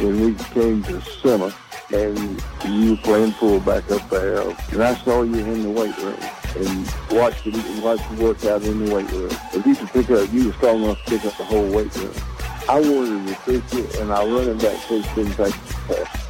[0.00, 1.52] when we came to summer
[1.92, 6.18] and you were playing fullback up there, and I saw you in the weight room
[6.56, 9.30] and watched you, watched you work out in the weight room.
[9.52, 11.94] If you could pick up, you were strong enough to pick up the whole weight
[11.96, 12.14] room.
[12.68, 16.29] I wanted to fix it, and our running back coach didn't take the pass.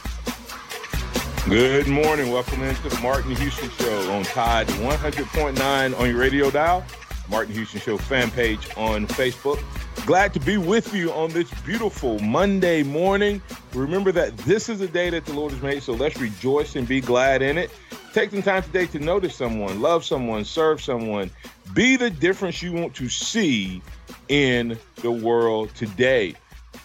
[1.49, 2.31] Good morning.
[2.31, 6.85] Welcome into the Martin Houston Show on Tide 100.9 on your radio dial.
[7.29, 9.61] Martin Houston Show fan page on Facebook.
[10.05, 13.41] Glad to be with you on this beautiful Monday morning.
[13.73, 16.87] Remember that this is a day that the Lord has made, so let's rejoice and
[16.87, 17.71] be glad in it.
[18.13, 21.31] Take some time today to notice someone, love someone, serve someone.
[21.73, 23.81] Be the difference you want to see
[24.29, 26.35] in the world today.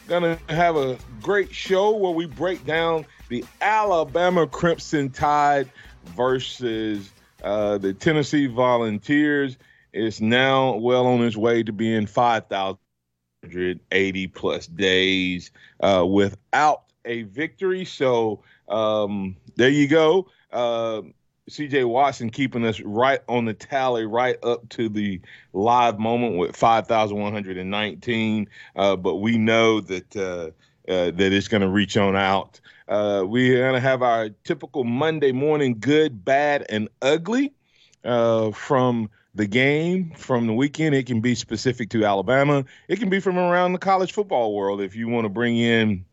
[0.09, 5.69] Gonna have a great show where we break down the Alabama Crimson Tide
[6.05, 7.10] versus
[7.42, 9.56] uh, the Tennessee Volunteers
[9.92, 17.84] is now well on its way to being 5,080 plus days uh, without a victory.
[17.84, 20.28] So um, there you go.
[20.52, 21.02] Uh,
[21.50, 25.20] CJ Watson keeping us right on the tally, right up to the
[25.52, 28.48] live moment with 5,119.
[28.74, 30.50] Uh, but we know that uh,
[30.88, 34.84] uh, that it's going to reach on out uh, we're going to have our typical
[34.84, 37.52] Monday morning good, bad, and ugly
[38.04, 40.94] uh, from the game, from the weekend.
[40.94, 44.80] It can be specific to Alabama, it can be from around the college football world
[44.80, 46.04] if you want to bring in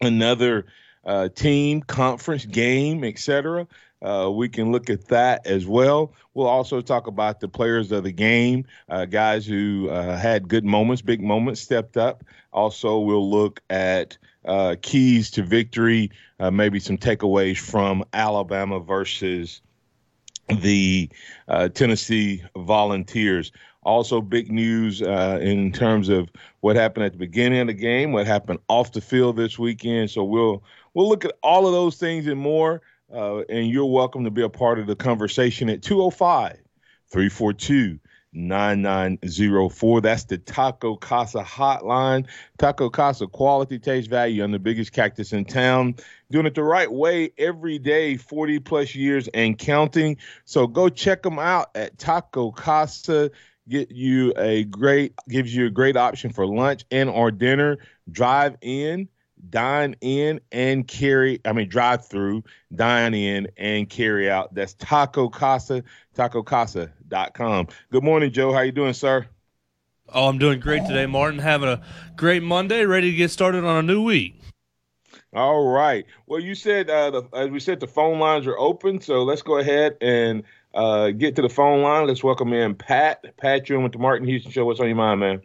[0.00, 0.66] another
[1.04, 3.66] uh, team, conference game, etc.
[4.00, 6.12] Uh, we can look at that as well.
[6.34, 10.64] We'll also talk about the players of the game, uh, guys who uh, had good
[10.64, 12.22] moments, big moments, stepped up.
[12.52, 19.60] Also, we'll look at uh, keys to victory, uh, maybe some takeaways from Alabama versus
[20.48, 21.10] the
[21.48, 23.52] uh, Tennessee Volunteers.
[23.82, 26.28] Also, big news in terms of
[26.60, 30.10] what happened at the beginning of the game, what happened off the field this weekend.
[30.10, 30.62] So we'll
[30.94, 32.82] we'll look at all of those things and more.
[33.12, 36.58] Uh, and you're welcome to be a part of the conversation at 205
[37.10, 37.98] 342
[38.32, 40.00] 9904.
[40.02, 42.26] That's the Taco Casa hotline.
[42.58, 45.94] Taco Casa quality, taste, value, and the biggest cactus in town.
[46.30, 50.18] Doing it the right way every day, 40 plus years and counting.
[50.44, 53.30] So go check them out at Taco Casa.
[53.68, 57.78] Get you a great, gives you a great option for lunch and or dinner.
[58.10, 59.08] Drive in
[59.50, 62.42] dine in and carry i mean drive through
[62.74, 64.54] dine in and carry out.
[64.54, 65.82] That's taco casa
[66.14, 68.52] taco tacocasa.com good morning joe.
[68.52, 69.26] How you doing sir?
[70.10, 71.38] Oh i'm doing great today martin.
[71.38, 71.82] Having a
[72.16, 74.40] great monday ready to get started on a new week.
[75.34, 76.06] All right.
[76.26, 79.42] Well you said uh, the, as we said the phone lines are open so let's
[79.42, 80.42] go ahead and
[80.74, 82.06] uh, get to the phone line.
[82.06, 83.36] Let's welcome in pat.
[83.36, 84.66] Pat you're with the martin houston show.
[84.66, 85.42] What's on your mind man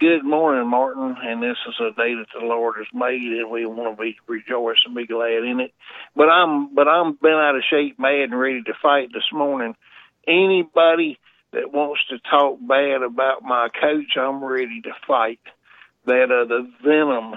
[0.00, 1.16] Good morning, Martin.
[1.20, 4.16] And this is a day that the Lord has made, and we want to be
[4.28, 5.74] rejoice and be glad in it.
[6.14, 9.74] But I'm, but I'm been out of shape, mad, and ready to fight this morning.
[10.24, 11.18] Anybody
[11.52, 15.40] that wants to talk bad about my coach, I'm ready to fight.
[16.06, 17.34] That uh, the venom,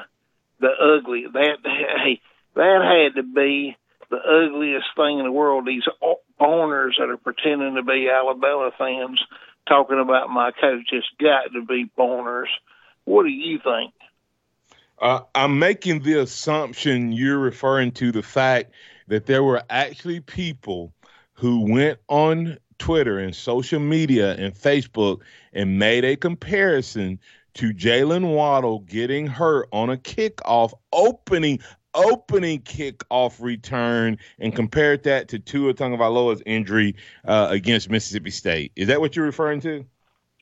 [0.59, 2.21] the ugly, that hey,
[2.53, 3.75] that had to be
[4.11, 5.65] the ugliest thing in the world.
[5.65, 5.87] These
[6.39, 9.19] owners that are pretending to be Alabama fans
[9.71, 10.89] talking about my coach.
[10.91, 12.49] It's got to be Boners.
[13.05, 13.93] What do you think?
[14.99, 18.73] Uh, I'm making the assumption you're referring to the fact
[19.07, 20.93] that there were actually people
[21.33, 25.21] who went on Twitter and social media and Facebook
[25.53, 27.19] and made a comparison
[27.53, 31.59] to Jaylen Waddle getting hurt on a kickoff opening
[31.93, 36.95] opening kickoff return and compared that to Tua Tagovailoa's injury
[37.25, 38.71] uh, against Mississippi State.
[38.75, 39.85] Is that what you're referring to?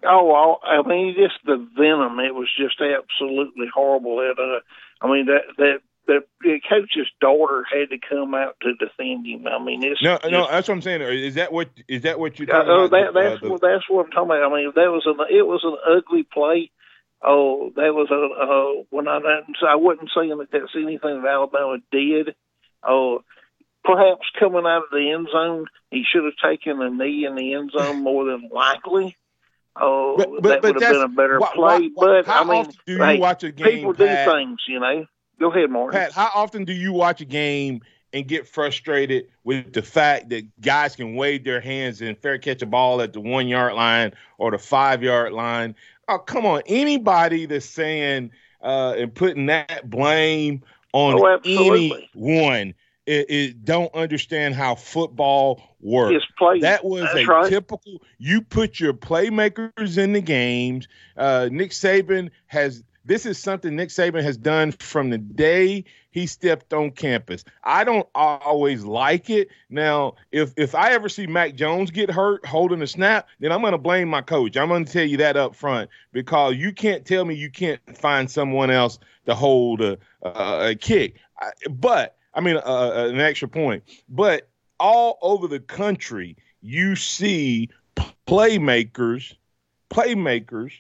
[0.06, 2.20] Oh, I mean, just the venom.
[2.20, 4.22] It was just absolutely horrible.
[4.22, 4.60] It, uh,
[5.06, 9.46] I mean, that that the, the coach's daughter had to come out to defend him.
[9.46, 11.02] I mean, it's No, just, no, that's what I'm saying.
[11.02, 13.14] Is that what is that what you're Uh, talking oh, about?
[13.14, 14.52] that, Uh, that's the- what that's what I'm talking about.
[14.52, 16.72] I mean, that was an it was an ugly play.
[17.22, 19.20] Oh, that was a uh, when I
[19.68, 22.34] I wasn't saying that that's anything that Alabama did.
[22.82, 23.24] Oh,
[23.84, 27.54] perhaps coming out of the end zone, he should have taken a knee in the
[27.56, 29.18] end zone more than likely.
[29.76, 31.62] Oh, But- but- that would have been a better why- play.
[31.64, 35.06] why- why- but I mean, do you watch a game, people do things, you know.
[35.40, 36.00] Go ahead, Martin.
[36.00, 37.82] Pat, how often do you watch a game
[38.12, 42.62] and get frustrated with the fact that guys can wave their hands and fair catch
[42.62, 45.76] a ball at the one yard line or the five yard line?
[46.10, 46.64] Oh, come on.
[46.66, 52.74] Anybody that's saying uh, and putting that blame on Oh, anyone
[53.10, 56.24] it, it don't understand how football works.
[56.62, 57.50] That was That's a right.
[57.50, 58.04] typical.
[58.20, 60.88] You put your playmakers in the games.
[61.18, 62.84] Uh, Nick Saban has.
[63.06, 67.44] This is something Nick Saban has done from the day he stepped on campus.
[67.64, 69.50] I don't always like it.
[69.70, 73.62] Now, if if I ever see Mac Jones get hurt holding a snap, then I'm
[73.62, 74.58] going to blame my coach.
[74.58, 77.80] I'm going to tell you that up front because you can't tell me you can't
[77.98, 81.16] find someone else to hold a, a, a kick.
[81.40, 83.84] I, but I mean, uh, an extra point.
[84.08, 87.70] But all over the country, you see
[88.28, 89.36] playmakers,
[89.90, 90.72] playmakers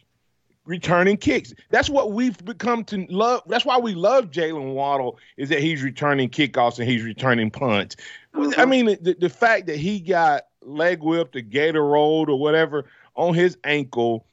[0.69, 1.51] returning kicks.
[1.71, 3.41] That's what we've become to love.
[3.47, 7.95] That's why we love Jaylen Waddle is that he's returning kickoffs and he's returning punts.
[8.35, 8.69] I mm-hmm.
[8.69, 12.85] mean, the, the fact that he got leg whipped or gator rolled or whatever
[13.15, 14.27] on his ankle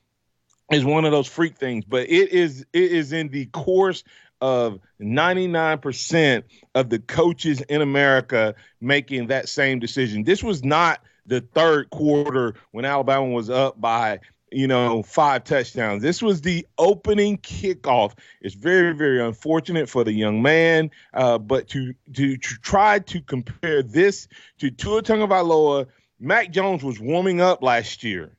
[0.71, 1.87] is one of those freak things.
[1.87, 4.05] But it is it is in the course
[4.43, 6.43] of 99%
[6.75, 10.25] of the coaches in America making that same decision.
[10.25, 14.21] This was not the third quarter when Alabama was up by
[14.53, 16.03] you know, five touchdowns.
[16.03, 18.17] This was the opening kickoff.
[18.41, 23.21] It's very, very unfortunate for the young man, uh, but to, to to try to
[23.21, 24.29] compare this
[24.59, 25.87] to Tua Tagovailoa,
[26.21, 28.37] Mac Jones was warming up last year.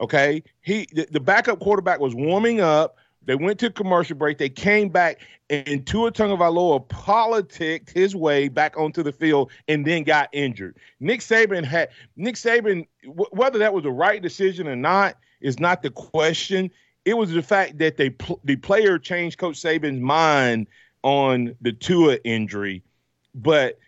[0.00, 2.96] Okay, he the, the backup quarterback was warming up.
[3.26, 4.38] They went to commercial break.
[4.38, 10.02] They came back, and Tua Tagovailoa politicked his way back onto the field, and then
[10.02, 10.76] got injured.
[11.00, 12.86] Nick Saban had Nick Saban.
[13.04, 16.70] W- whether that was the right decision or not is not the question.
[17.04, 20.66] It was the fact that they pl- the player changed Coach Saban's mind
[21.02, 22.82] on the Tua injury,
[23.34, 23.78] but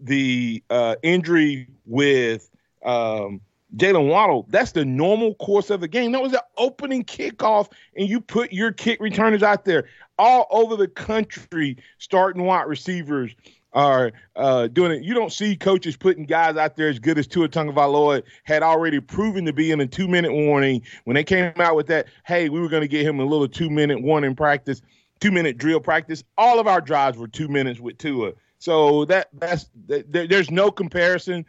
[0.00, 2.48] the uh, injury with
[2.84, 3.40] um,
[3.76, 6.12] Jaylen Waddle, that's the normal course of the game.
[6.12, 9.88] That was the opening kickoff, and you put your kick returners out there
[10.18, 13.34] all over the country, starting wide receivers
[13.72, 15.02] are uh, doing it.
[15.02, 19.00] You don't see coaches putting guys out there as good as Tua Tagovailoa had already
[19.00, 22.06] proven to be in a two-minute warning when they came out with that.
[22.24, 24.80] Hey, we were going to get him a little two-minute warning practice,
[25.18, 26.22] two-minute drill practice.
[26.38, 28.32] All of our drives were two minutes with Tua.
[28.60, 31.44] So that that's that, there's no comparison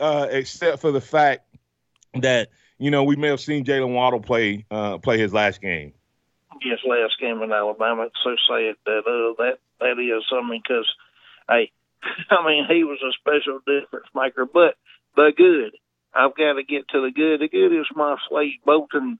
[0.00, 1.55] uh, except for the fact
[2.20, 2.48] that
[2.78, 5.92] you know we may have seen Jaylen Waddle play uh, play his last game.
[6.60, 8.04] his last game in Alabama.
[8.04, 10.88] It's so sad that uh, that that is something because,
[11.48, 11.70] hey,
[12.30, 14.46] I mean he was a special difference maker.
[14.46, 14.76] But
[15.16, 15.76] the good,
[16.14, 17.40] I've got to get to the good.
[17.40, 19.18] The good is my Slade Bolden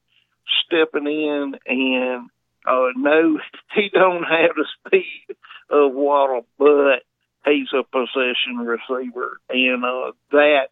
[0.64, 2.30] stepping in and
[2.66, 3.38] uh, no,
[3.74, 5.36] he don't have the speed
[5.70, 7.02] of Waddle, but
[7.44, 10.68] he's a possession receiver, and uh, that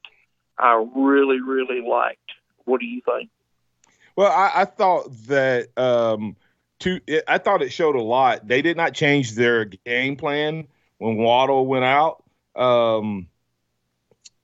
[0.58, 2.20] I really really liked.
[2.64, 3.30] What do you think?
[4.16, 6.36] Well, I, I thought that um,
[6.84, 8.46] it, I thought it showed a lot.
[8.46, 10.66] They did not change their game plan
[10.98, 12.22] when Waddle went out,
[12.54, 13.26] um,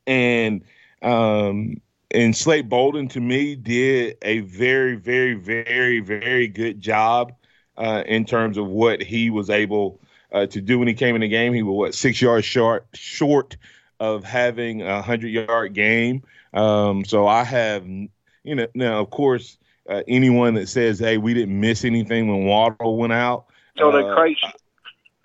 [0.06, 0.64] and
[1.02, 7.32] um, and Slade Bolden to me did a very, very, very, very good job
[7.76, 10.00] uh, in terms of what he was able
[10.32, 11.52] uh, to do when he came in the game.
[11.52, 13.56] He was what six yards short short
[14.00, 16.22] of having a hundred yard game.
[16.54, 18.08] Um, so I have, you
[18.44, 22.96] know, now of course, uh, anyone that says, "Hey, we didn't miss anything when Waddle
[22.96, 23.46] went out,"
[23.78, 24.40] So they're uh, crazy.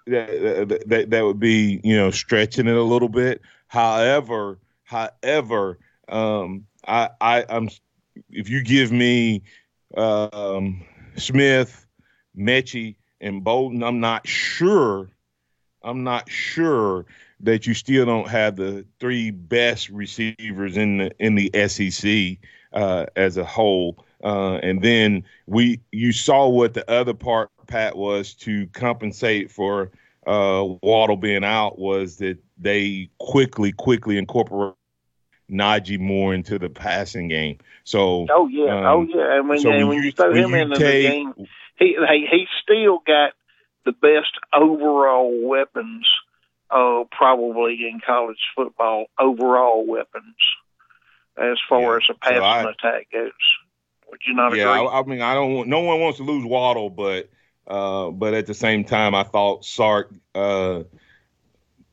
[0.07, 3.41] that, that, that would be you know stretching it a little bit.
[3.67, 5.79] However, however,
[6.09, 7.69] um, I I I'm
[8.29, 9.41] if you give me
[9.95, 10.83] um,
[11.15, 11.85] Smith,
[12.37, 15.09] Metchie, and Bolden, I'm not sure.
[15.83, 17.05] I'm not sure
[17.41, 22.37] that you still don't have the three best receivers in the in the SEC
[22.73, 24.03] uh, as a whole.
[24.23, 29.91] Uh, and then we you saw what the other part Pat was to compensate for
[30.27, 34.73] uh, Waddle being out was that they quickly quickly incorporate
[35.51, 37.57] Najee more into the passing game.
[37.83, 39.37] So Oh yeah, um, oh yeah.
[39.37, 41.33] And when, so and when you- you throw him into take- the game,
[41.77, 43.33] he he he still got
[43.85, 46.07] the best overall weapons,
[46.69, 50.35] uh, probably in college football, overall weapons
[51.37, 51.97] as far Yeah.
[51.97, 53.31] as a passing I- attack goes.
[54.09, 54.87] Would you not Yeah, agree?
[54.87, 55.53] I, I mean, I don't.
[55.53, 57.29] want No one wants to lose Waddle, but
[57.67, 60.83] uh, but at the same time, I thought Sark uh,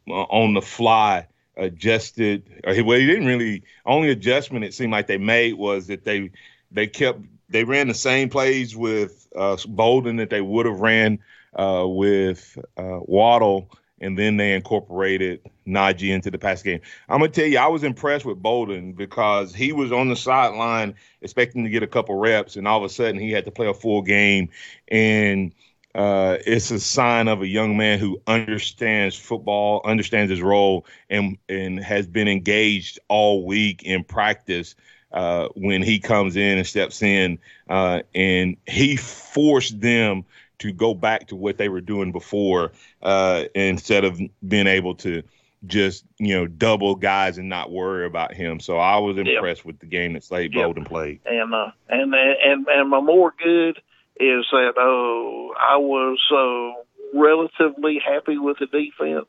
[0.08, 1.26] on the fly
[1.56, 2.44] adjusted.
[2.64, 3.62] Or he, well, he didn't really.
[3.84, 6.30] Only adjustment it seemed like they made was that they
[6.70, 11.18] they kept they ran the same plays with uh, Bolden that they would have ran
[11.54, 13.70] uh, with uh, Waddle,
[14.02, 16.80] and then they incorporated Najee into the pass game.
[17.08, 20.94] I'm gonna tell you, I was impressed with Bolden because he was on the sideline
[21.22, 23.68] expecting to get a couple reps, and all of a sudden he had to play
[23.68, 24.50] a full game,
[24.88, 25.54] and
[25.94, 31.38] uh, it's a sign of a young man who understands football, understands his role, and
[31.48, 34.74] and has been engaged all week in practice.
[35.12, 40.24] Uh, when he comes in and steps in, uh, and he forced them
[40.62, 45.22] to go back to what they were doing before, uh, instead of being able to
[45.64, 48.58] just you know double guys and not worry about him.
[48.58, 49.26] So I was Yep.
[49.26, 50.64] impressed with the game that Slade Yep.
[50.64, 51.20] Bolden played.
[51.24, 53.78] and uh, and and and my more good
[54.20, 59.28] is that uh, I was uh, relatively happy with the defense.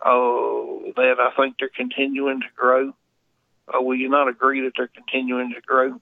[0.00, 2.92] Uh, that I think they're continuing to grow.
[3.68, 6.00] Uh, will you not agree that they're continuing to grow?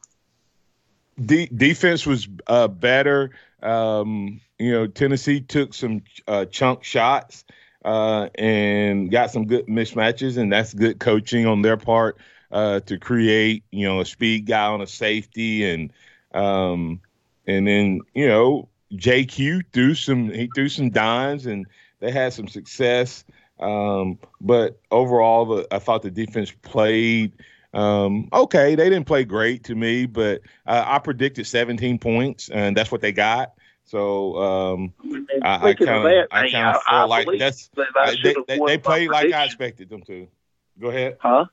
[1.25, 3.31] De- defense was uh, better.
[3.65, 7.45] Um, you know, Tennessee took some uh, chunk shots
[7.85, 12.19] uh, and got some good mismatches, and that's good coaching on their part
[12.51, 15.93] uh, to create, you know, a speed guy on a safety, and
[16.33, 17.01] um,
[17.47, 21.67] and then you know JQ threw some he threw some dimes, and
[22.01, 23.25] they had some success.
[23.61, 27.33] Um, but overall, the, I thought the defense played
[27.75, 28.75] um, okay.
[28.75, 33.01] They didn't play great to me, but uh, I predicted 17 points, and that's what
[33.01, 33.53] they got.
[33.85, 34.95] So um,
[35.43, 38.67] I, kind of I kind of I like that's that I I- should they, they,
[38.67, 40.27] they played like I expected them to.
[40.81, 41.19] Go ahead.
[41.21, 41.47] Huh?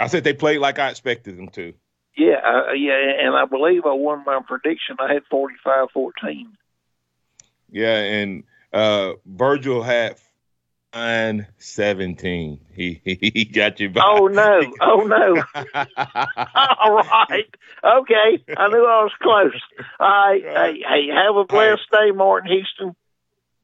[0.00, 1.74] I said they played like I expected them to.
[2.16, 4.96] Yeah, uh, yeah, and I believe I won my prediction.
[4.98, 6.12] I had 45-14.
[7.70, 10.16] Yeah, and uh, Virgil had
[10.94, 12.60] nine seventeen.
[12.74, 14.04] He he got you back.
[14.06, 14.60] Oh no!
[14.80, 15.42] Oh no!
[16.54, 17.54] All right.
[17.84, 18.44] Okay.
[18.56, 19.60] I knew I was close.
[20.00, 20.42] All right.
[20.42, 22.94] Hey, hey, have a blessed day, Martin Houston.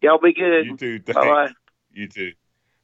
[0.01, 0.67] Y'all be good.
[0.67, 1.01] You too.
[1.01, 1.21] Thanks.
[1.21, 1.51] bye.
[1.93, 2.33] You too.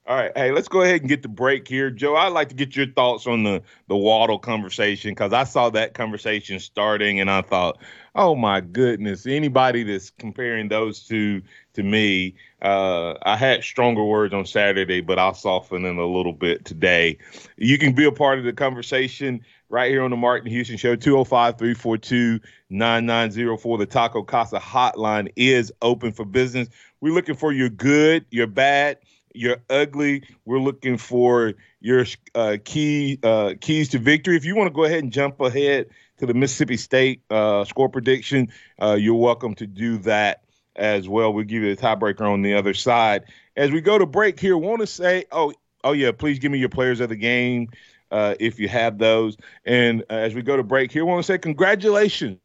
[0.06, 0.32] All right.
[0.36, 1.90] Hey, let's go ahead and get the break here.
[1.90, 5.70] Joe, I'd like to get your thoughts on the, the Waddle conversation because I saw
[5.70, 7.78] that conversation starting and I thought,
[8.14, 11.40] oh my goodness, anybody that's comparing those two
[11.72, 12.34] to me,
[12.64, 17.18] uh, I had stronger words on Saturday, but I'll soften them a little bit today.
[17.58, 20.96] You can be a part of the conversation right here on the Martin Houston Show,
[20.96, 22.40] 205 342
[22.70, 23.78] 9904.
[23.78, 26.70] The Taco Casa hotline is open for business.
[27.02, 28.96] We're looking for your good, your bad,
[29.34, 30.22] you're ugly.
[30.46, 34.36] We're looking for your uh, key uh, keys to victory.
[34.36, 37.90] If you want to go ahead and jump ahead to the Mississippi State uh, score
[37.90, 38.48] prediction,
[38.80, 40.43] uh, you're welcome to do that
[40.76, 41.32] as well.
[41.32, 43.24] We'll give you the tiebreaker on the other side.
[43.56, 45.52] As we go to break here, want to say, oh,
[45.82, 47.68] oh yeah, please give me your players of the game
[48.10, 49.36] uh, if you have those.
[49.64, 52.38] And uh, as we go to break here, want to say congratulations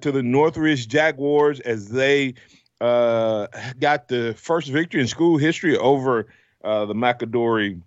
[0.00, 2.34] to the Northridge Jaguars as they
[2.80, 3.46] uh,
[3.78, 6.26] got the first victory in school history over
[6.64, 7.80] uh, the McAdory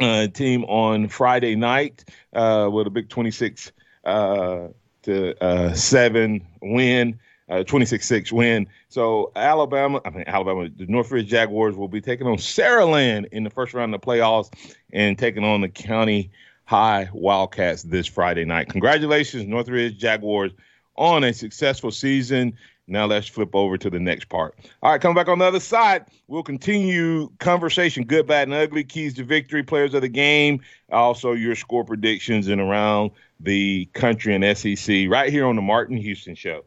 [0.00, 3.72] uh, team on Friday night uh, with a big 26
[4.04, 4.68] uh,
[5.02, 7.18] to uh, 7 win.
[7.50, 8.68] Uh, 26-6 win.
[8.90, 13.50] So Alabama, I mean Alabama, the Northridge Jaguars will be taking on Saraland in the
[13.50, 14.52] first round of the playoffs
[14.92, 16.30] and taking on the County
[16.64, 18.68] High Wildcats this Friday night.
[18.68, 20.52] Congratulations, Northridge Jaguars,
[20.94, 22.56] on a successful season.
[22.86, 24.56] Now let's flip over to the next part.
[24.80, 28.84] All right, coming back on the other side, we'll continue conversation, good, bad, and ugly,
[28.84, 30.60] keys to victory, players of the game,
[30.92, 35.96] also your score predictions and around the country and SEC right here on the Martin
[35.96, 36.62] Houston Show.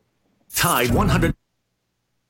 [0.55, 1.35] Tide 100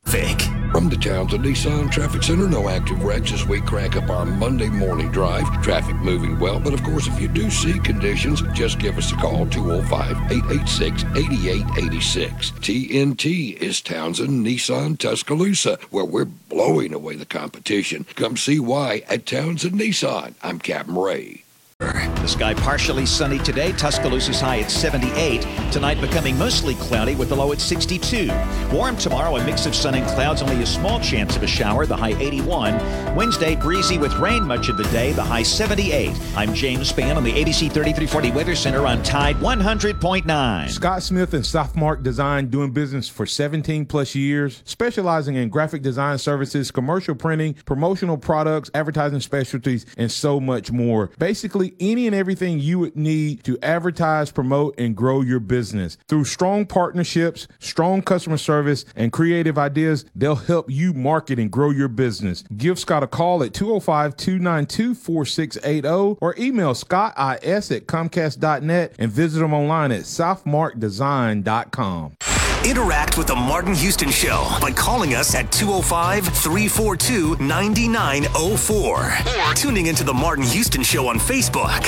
[0.06, 0.42] Vic.
[0.72, 4.70] From the Townsend Nissan Traffic Center, no active wrecks as we crank up our Monday
[4.70, 5.46] morning drive.
[5.62, 9.16] Traffic moving well, but of course, if you do see conditions, just give us a
[9.16, 12.52] call 205 886 8886.
[12.52, 18.06] TNT is Townsend Nissan Tuscaloosa, where we're blowing away the competition.
[18.16, 20.34] Come see why at Townsend Nissan.
[20.42, 21.43] I'm Captain Ray.
[21.92, 23.74] The sky partially sunny today.
[23.74, 25.42] Tuscaloosa's high at 78.
[25.72, 28.32] Tonight becoming mostly cloudy with the low at 62.
[28.72, 31.86] Warm tomorrow, a mix of sun and clouds, only a small chance of a shower,
[31.86, 33.16] the high 81.
[33.16, 36.18] Wednesday, breezy with rain much of the day, the high 78.
[36.36, 40.70] I'm James Spann on the ABC 3340 Weather Center on Tide 100.9.
[40.70, 46.18] Scott Smith and Southmark Design doing business for 17 plus years, specializing in graphic design
[46.18, 51.12] services, commercial printing, promotional products, advertising specialties, and so much more.
[51.18, 55.98] Basically, any and everything you would need to advertise, promote, and grow your business.
[56.08, 61.70] Through strong partnerships, strong customer service, and creative ideas, they'll help you market and grow
[61.70, 62.44] your business.
[62.56, 69.40] Give Scott a call at 205 292 4680 or email scottis at comcast.net and visit
[69.40, 72.43] them online at southmarkdesign.com.
[72.66, 79.88] Interact with the Martin Houston Show by calling us at 205 342 9904 or tuning
[79.88, 81.84] into the Martin Houston Show on Facebook.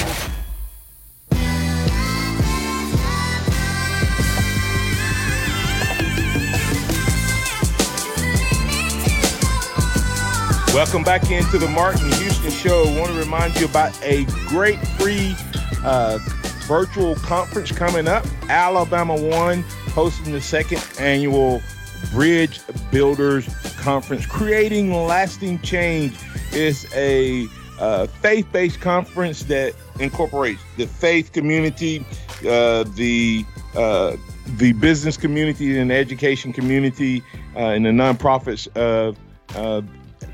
[10.74, 12.84] Welcome back into the Martin Houston Show.
[12.84, 15.38] I want to remind you about a great free
[15.86, 16.20] uh,
[16.68, 18.26] virtual conference coming up.
[18.50, 19.64] Alabama One
[19.96, 21.62] hosting the second annual
[22.12, 22.60] Bridge
[22.92, 23.48] Builders
[23.78, 24.26] Conference.
[24.26, 26.14] Creating lasting change
[26.52, 27.48] is a
[27.80, 32.06] uh, faith based conference that incorporates the faith community,
[32.42, 34.18] uh, the uh,
[34.58, 37.24] the business community, and the education community,
[37.56, 39.18] uh, and the nonprofits of
[39.56, 39.82] uh,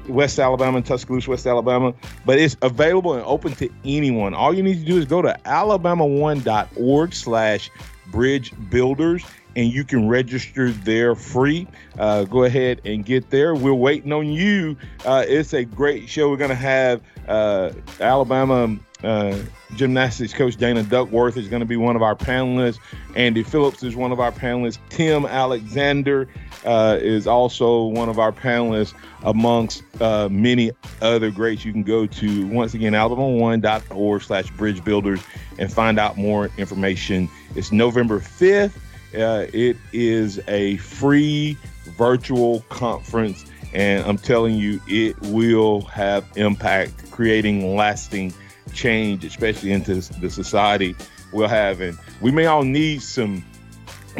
[0.07, 1.93] West Alabama and Tuscaloosa, West Alabama,
[2.25, 4.33] but it's available and open to anyone.
[4.33, 7.69] All you need to do is go to alabama1.org slash
[8.07, 9.23] bridge builders
[9.55, 11.67] and you can register there free.
[11.97, 13.55] Uh, go ahead and get there.
[13.55, 14.77] We're waiting on you.
[15.05, 16.29] Uh, it's a great show.
[16.29, 19.37] We're going to have uh, Alabama uh,
[19.75, 22.79] gymnastics coach Dana Duckworth is going to be one of our panelists.
[23.15, 24.77] Andy Phillips is one of our panelists.
[24.89, 26.27] Tim Alexander
[26.65, 28.93] uh, is also one of our panelists
[29.23, 31.65] amongst uh, many other greats.
[31.65, 35.21] You can go to, once again, alabama1.org slash bridge builders
[35.57, 37.29] and find out more information.
[37.55, 38.73] It's November 5th.
[39.13, 41.57] Uh, it is a free
[41.97, 48.33] virtual conference, and I'm telling you, it will have impact, creating lasting
[48.73, 50.95] change, especially into the society
[51.33, 51.97] we're having.
[52.21, 53.43] We may all need some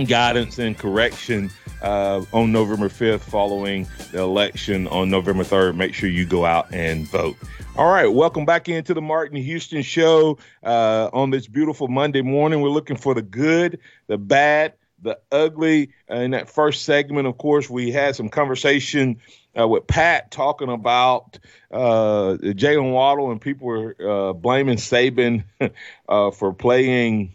[0.08, 5.76] guidance and correction uh, on November 5th following the election on November 3rd.
[5.76, 7.36] Make sure you go out and vote.
[7.78, 12.62] All right, welcome back into the Martin Houston Show uh, on this beautiful Monday morning.
[12.62, 15.92] We're looking for the good, the bad, the ugly.
[16.10, 19.20] Uh, in that first segment, of course, we had some conversation
[19.60, 21.40] uh, with Pat talking about
[21.72, 25.44] uh, Jaylen Waddle, and people were uh, blaming Saban
[26.10, 27.34] uh, for playing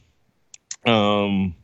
[0.84, 1.54] um,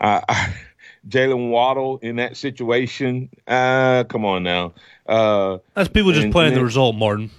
[0.00, 3.30] Jaylen Waddle in that situation.
[3.46, 4.74] Uh, come on now.
[5.74, 7.30] That's people just and, playing and the result, Martin.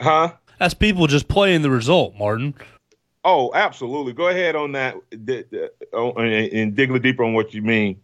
[0.00, 0.32] Huh?
[0.58, 2.54] That's people just playing the result, Martin.
[3.24, 4.12] Oh, absolutely.
[4.12, 5.26] Go ahead on that and
[6.76, 8.00] dig a little deeper on what you mean.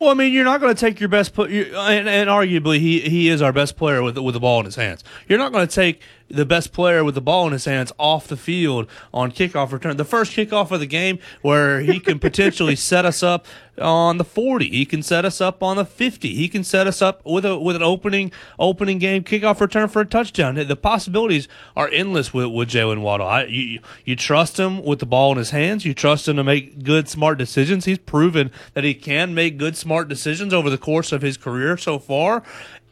[0.00, 3.00] Well, I mean, you're not going to take your best put, and, and arguably he
[3.00, 5.02] he is our best player with with the ball in his hands.
[5.28, 8.26] You're not going to take the best player with the ball in his hands off
[8.26, 9.96] the field on kickoff return.
[9.96, 13.46] The first kickoff of the game where he can potentially set us up
[13.78, 14.70] on the 40.
[14.70, 16.34] He can set us up on the 50.
[16.34, 20.00] He can set us up with a with an opening opening game kickoff return for
[20.00, 20.54] a touchdown.
[20.54, 23.26] The possibilities are endless with, with Jaylen Waddle.
[23.26, 25.84] I, you you trust him with the ball in his hands.
[25.84, 27.84] You trust him to make good smart decisions.
[27.84, 31.76] He's proven that he can make good smart decisions over the course of his career
[31.76, 32.42] so far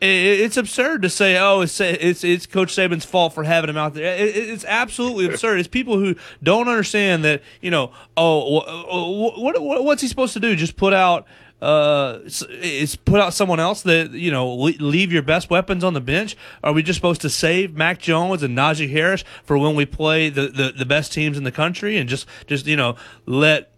[0.05, 3.95] it's absurd to say, "Oh, it's it's it's Coach Saban's fault for having him out
[3.95, 5.61] there." it's absolutely absurd.
[5.61, 7.93] It's people who don't understand that you know.
[8.17, 10.57] Oh, what, what what's he supposed to do?
[10.57, 11.27] Just put out
[11.63, 12.19] uh,
[12.51, 16.37] is put out someone else that you know leave your best weapons on the bench?
[16.65, 20.29] Are we just supposed to save Mac Jones and Najee Harris for when we play
[20.29, 23.72] the, the, the best teams in the country and just just you know let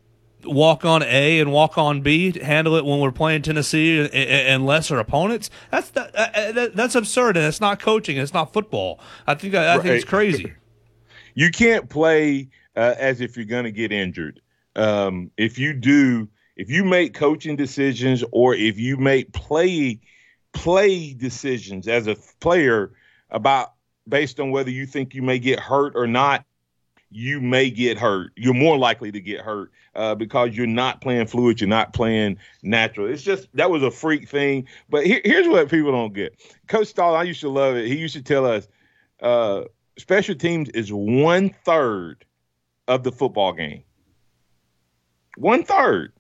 [0.44, 4.66] walk on A and walk on B, handle it when we're playing Tennessee and, and
[4.66, 5.50] lesser opponents.
[5.70, 8.16] That's that, uh, that, that's absurd, and it's not coaching.
[8.16, 9.00] It's not football.
[9.26, 10.52] I think I, I think it's crazy.
[11.34, 14.40] You can't play uh, as if you're going to get injured.
[14.76, 20.00] Um, if you do, if you make coaching decisions or if you make play
[20.52, 22.92] play decisions as a player
[23.30, 23.72] about
[24.08, 26.44] based on whether you think you may get hurt or not,
[27.10, 28.32] you may get hurt.
[28.36, 32.38] You're more likely to get hurt uh, because you're not playing fluid, you're not playing
[32.62, 33.06] natural.
[33.06, 34.66] It's just that was a freak thing.
[34.88, 36.40] But here, here's what people don't get.
[36.66, 37.86] Coach Stahl, I used to love it.
[37.86, 38.68] He used to tell us,
[39.20, 39.62] uh,
[39.98, 42.24] special teams is one third
[42.88, 43.84] of the football game.
[45.36, 46.12] One third,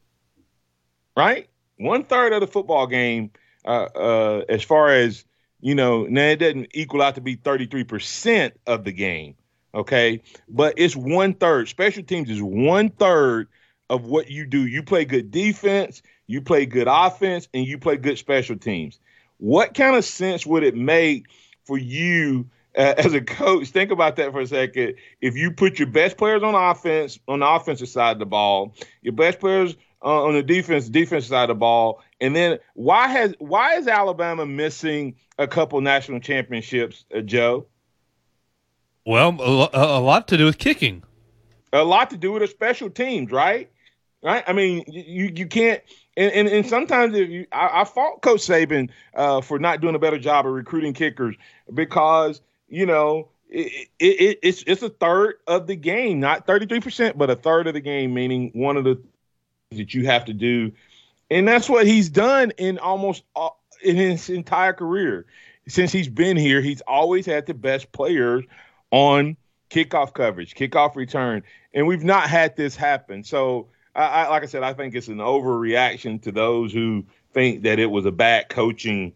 [1.16, 1.48] right?
[1.78, 3.30] One third of the football game,
[3.64, 5.24] uh, uh, as far as
[5.64, 9.34] you know, now it doesn't equal out to be 33% of the game,
[9.74, 10.20] okay?
[10.46, 11.70] But it's one third.
[11.70, 13.48] Special teams is one third
[13.90, 14.66] of what you do.
[14.66, 18.98] You play good defense, you play good offense, and you play good special teams.
[19.38, 21.26] What kind of sense would it make
[21.64, 23.68] for you uh, as a coach?
[23.68, 24.94] Think about that for a second.
[25.20, 28.74] If you put your best players on offense, on the offensive side of the ball,
[29.02, 33.08] your best players uh, on the defense, defense side of the ball, and then why
[33.08, 37.66] has why is Alabama missing a couple national championships, uh, Joe?
[39.06, 41.02] Well, a, a, lot to do with kicking.
[41.74, 43.70] A lot to do with the special teams, right?
[44.24, 44.42] Right.
[44.46, 45.82] I mean, you you can't.
[46.16, 49.94] And, and, and sometimes if you, I, I fault Coach Saban uh, for not doing
[49.94, 51.36] a better job of recruiting kickers
[51.74, 56.64] because you know it, it, it, it's it's a third of the game, not thirty
[56.64, 58.98] three percent, but a third of the game, meaning one of the
[59.72, 60.72] that you have to do,
[61.30, 65.26] and that's what he's done in almost all, in his entire career.
[65.68, 68.44] Since he's been here, he's always had the best players
[68.90, 69.36] on
[69.68, 71.42] kickoff coverage, kickoff return,
[71.74, 73.22] and we've not had this happen.
[73.22, 77.62] So, I, I, like I said, I think it's an overreaction to those who think
[77.62, 79.12] that it was a bad coaching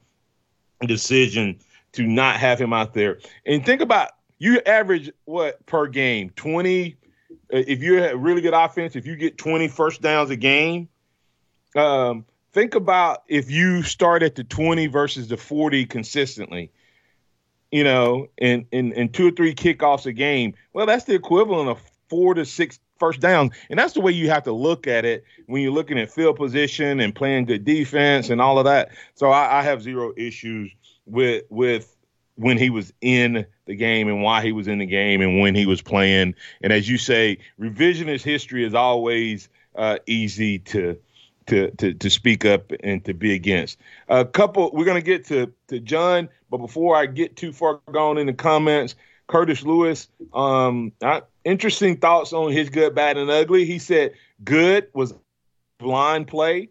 [0.86, 1.58] decision
[1.92, 3.18] to not have him out there.
[3.46, 6.96] And think about you average what per game twenty.
[7.52, 10.86] Uh, if you're a really good offense, if you get 20 first downs a game,
[11.76, 16.70] um, think about if you start at the 20 versus the 40 consistently,
[17.70, 20.54] you know, and, and, and two or three kickoffs a game.
[20.74, 23.52] Well, that's the equivalent of four to six first downs.
[23.70, 26.36] And that's the way you have to look at it when you're looking at field
[26.36, 28.90] position and playing good defense and all of that.
[29.14, 30.70] So I, I have zero issues
[31.06, 31.94] with with
[32.36, 35.54] when he was in the game and why he was in the game and when
[35.54, 36.34] he was playing.
[36.62, 40.98] And as you say, revisionist history is always uh, easy to
[41.46, 43.78] to, to to speak up and to be against.
[44.08, 48.18] A couple, we're gonna get to to John, but before I get too far gone
[48.18, 48.94] in the comments,
[49.28, 50.92] Curtis Lewis, um,
[51.48, 53.64] interesting thoughts on his good, bad, and ugly.
[53.64, 54.12] He said
[54.44, 55.14] good was
[55.78, 56.68] blind play,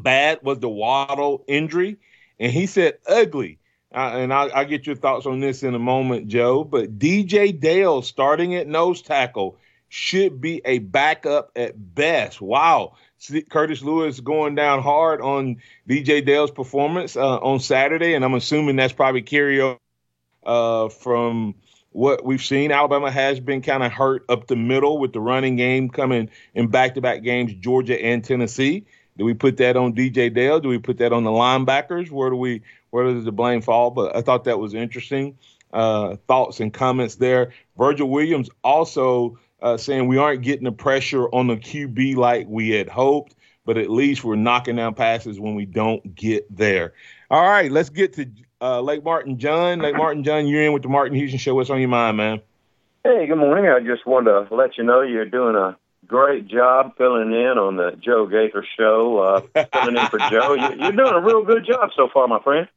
[0.00, 1.98] bad was the Waddle injury,
[2.40, 3.58] and he said ugly.
[3.94, 6.64] Uh, and I'll, I'll get your thoughts on this in a moment, Joe.
[6.64, 9.58] But DJ Dale starting at nose tackle
[9.88, 12.40] should be a backup at best.
[12.40, 12.94] Wow.
[13.48, 15.56] Curtis Lewis going down hard on
[15.88, 19.78] DJ Dale's performance uh, on Saturday, and I'm assuming that's probably carryover
[20.44, 21.54] uh, from
[21.96, 22.72] what we've seen.
[22.72, 26.66] Alabama has been kind of hurt up the middle with the running game coming in
[26.68, 28.84] back-to-back games, Georgia and Tennessee.
[29.16, 30.60] Do we put that on DJ Dale?
[30.60, 32.10] Do we put that on the linebackers?
[32.10, 33.90] Where do we where does the blame fall?
[33.90, 35.38] But I thought that was interesting.
[35.72, 37.54] Uh, thoughts and comments there.
[37.78, 42.68] Virgil Williams also uh, saying we aren't getting the pressure on the QB like we
[42.70, 46.92] had hoped, but at least we're knocking down passes when we don't get there.
[47.30, 48.30] All right, let's get to
[48.60, 49.80] uh, Lake Martin John.
[49.80, 51.54] Lake Martin John, you're in with the Martin Houston Show.
[51.54, 52.40] What's on your mind, man?
[53.04, 53.70] Hey, good morning.
[53.70, 57.76] I just wanted to let you know you're doing a great job filling in on
[57.76, 59.18] the Joe Gaither Show.
[59.54, 60.54] Uh, filling in for Joe.
[60.54, 62.68] You're doing a real good job so far, my friend.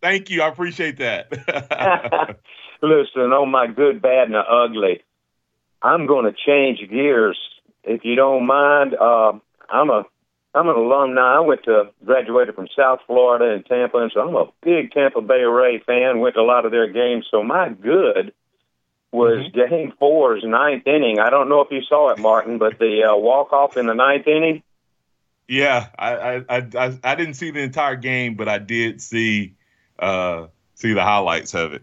[0.00, 0.42] Thank you.
[0.42, 1.30] I appreciate that.
[2.82, 5.02] Listen, oh my good, bad, and ugly.
[5.80, 7.38] I'm going to change gears
[7.84, 8.94] if you don't mind.
[8.94, 9.34] Uh,
[9.70, 10.04] I'm a
[10.54, 11.36] I'm an alumni.
[11.36, 15.22] I went to graduated from South Florida in Tampa, and so I'm a big Tampa
[15.22, 16.20] Bay Ray fan.
[16.20, 17.26] Went to a lot of their games.
[17.30, 18.34] So my good
[19.12, 19.74] was mm-hmm.
[19.74, 21.18] Game Four's ninth inning.
[21.20, 23.94] I don't know if you saw it, Martin, but the uh, walk off in the
[23.94, 24.62] ninth inning.
[25.48, 29.54] Yeah, I, I I I didn't see the entire game, but I did see
[29.98, 31.82] uh, see the highlights of it.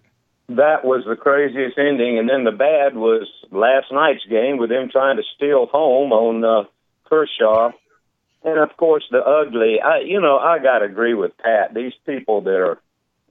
[0.50, 4.90] That was the craziest ending, and then the bad was last night's game with them
[4.92, 6.68] trying to steal home on uh,
[7.06, 7.72] Kershaw,
[8.44, 9.80] and of course the ugly.
[9.82, 11.74] I, you know, I got to agree with Pat.
[11.74, 12.80] These people that are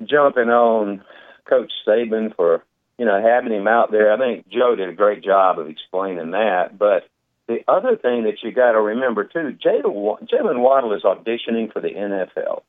[0.00, 1.02] jumping on
[1.48, 2.64] Coach Saban for
[2.98, 4.12] you know having him out there.
[4.12, 7.08] I think Joe did a great job of explaining that, but.
[7.46, 11.88] The other thing that you got to remember too, Jaylen Waddle is auditioning for the
[11.88, 12.60] NFL.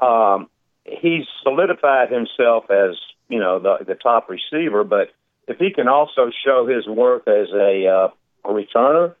[0.00, 0.48] Um,
[0.86, 2.96] he's solidified himself as
[3.28, 5.10] you know the the top receiver, but
[5.48, 8.08] if he can also show his worth as a, uh,
[8.44, 9.14] a returner,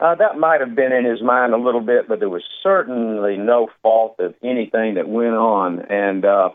[0.00, 3.36] uh, that might have been in his mind a little bit, but there was certainly
[3.36, 5.80] no fault of anything that went on.
[5.90, 6.50] And uh,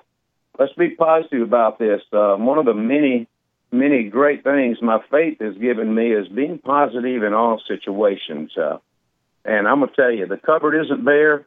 [0.58, 2.01] let's be positive about this.
[2.12, 3.27] Uh, one of the many,
[3.71, 8.51] many great things my faith has given me is being positive in all situations.
[8.58, 8.77] Uh,
[9.43, 11.45] and I'm going to tell you, the cupboard isn't bare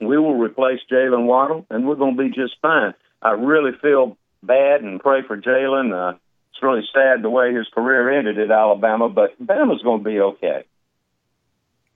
[0.00, 2.94] we will replace Jaylen Waddle, and we're going to be just fine.
[3.22, 5.92] I really feel bad and pray for Jaylen.
[5.92, 6.16] Uh,
[6.52, 10.20] it's really sad the way his career ended at Alabama, but Bama's going to be
[10.20, 10.64] okay.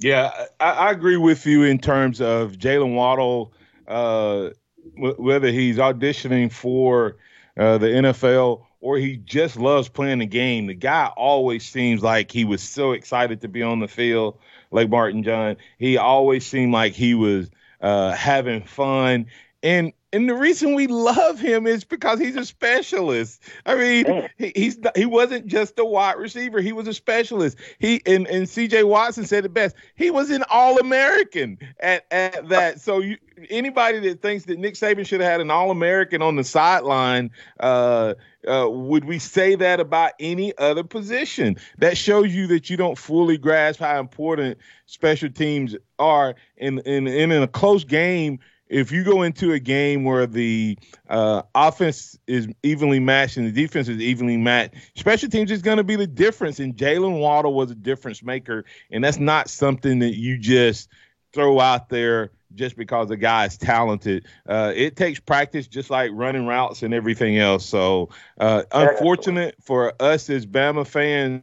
[0.01, 3.53] Yeah, I, I, agree with you in terms of Jaylen Waddle,
[3.89, 4.51] uh,
[4.95, 7.17] w- whether he's auditioning for
[7.57, 10.69] uh, the NFL or he just loves playing the game.
[10.69, 14.39] The guy always seems like he was so excited to be on the field,
[14.71, 15.57] like Martin John.
[15.79, 19.27] He always seemed like he was uh, having fun.
[19.63, 23.43] And and the reason we love him is because he's a specialist.
[23.67, 27.59] I mean, he, he's he wasn't just a wide receiver; he was a specialist.
[27.79, 28.85] He and, and C.J.
[28.85, 29.75] Watson said it best.
[29.97, 32.81] He was an All American at at that.
[32.81, 33.19] So you,
[33.51, 37.31] anybody that thinks that Nick Saban should have had an All American on the sideline,
[37.61, 38.15] uh,
[38.47, 41.57] uh, would we say that about any other position?
[41.79, 46.37] That shows you that you don't fully grasp how important special teams are.
[46.57, 50.79] In in, in a close game if you go into a game where the
[51.09, 55.79] uh, offense is evenly matched and the defense is evenly matched, special teams is going
[55.79, 56.61] to be the difference.
[56.61, 60.89] And Jaylen Waddle was a difference maker, and that's not something that you just
[61.33, 64.27] throw out there just because the guy is talented.
[64.47, 67.65] Uh, it takes practice, just like running routes and everything else.
[67.65, 71.43] So, uh, unfortunate for us as Bama fans.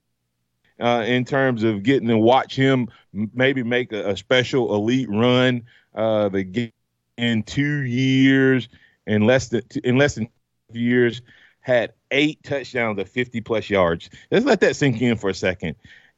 [0.77, 5.63] Uh, in terms of getting to watch him maybe make a, a special elite run,
[5.93, 6.69] uh, the
[7.17, 8.69] in two years,
[9.07, 10.29] in less than in less than
[10.71, 11.21] years,
[11.61, 14.09] had eight touchdowns of 50 plus yards.
[14.31, 15.75] Let's let that sink in for a second.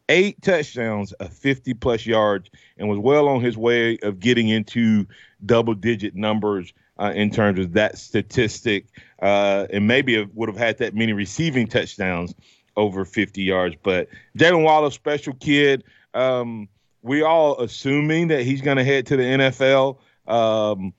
[0.09, 5.05] Eight touchdowns of 50 plus yards, and was well on his way of getting into
[5.45, 8.87] double digit numbers uh, in terms of that statistic,
[9.21, 12.33] uh, and maybe would have had that many receiving touchdowns
[12.75, 13.75] over 50 yards.
[13.81, 14.07] But
[14.37, 15.83] Jaylen Waddle, special kid.
[16.13, 16.69] Um,
[17.01, 20.93] we all assuming that he's going to head to the NFL um,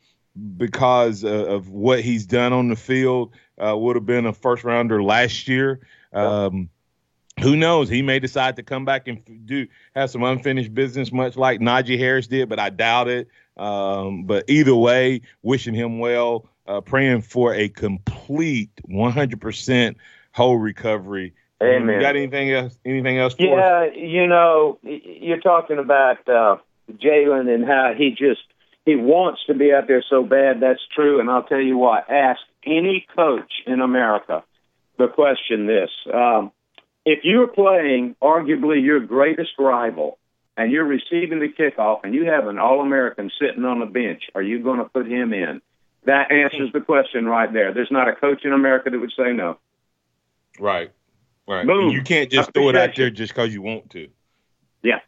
[0.56, 3.32] because of what he's done on the field.
[3.58, 5.80] Uh, would have been a first rounder last year.
[6.12, 6.68] Um,
[7.40, 7.88] who knows?
[7.88, 11.98] He may decide to come back and do have some unfinished business, much like Najee
[11.98, 13.28] Harris did, but I doubt it.
[13.56, 19.96] Um, but either way, wishing him well, uh, praying for a complete 100%
[20.32, 21.34] whole recovery.
[21.62, 21.96] Amen.
[21.96, 22.78] You got anything else?
[22.84, 23.34] Anything else?
[23.38, 26.58] yeah, you know, you're talking about uh,
[26.92, 28.42] Jaylen and how he just
[28.88, 30.60] he wants to be out there so bad.
[30.60, 31.20] That's true.
[31.20, 34.42] And I'll tell you what, ask any coach in America
[34.96, 35.90] the question this.
[36.12, 36.52] Um,
[37.04, 40.16] if you're playing arguably your greatest rival
[40.56, 44.22] and you're receiving the kickoff and you have an All American sitting on the bench,
[44.34, 45.60] are you going to put him in?
[46.06, 47.74] That answers the question right there.
[47.74, 49.58] There's not a coach in America that would say no.
[50.58, 50.92] Right.
[51.46, 51.66] Right.
[51.66, 54.08] You can't just throw it out there just because you want to.
[54.82, 55.00] Yeah.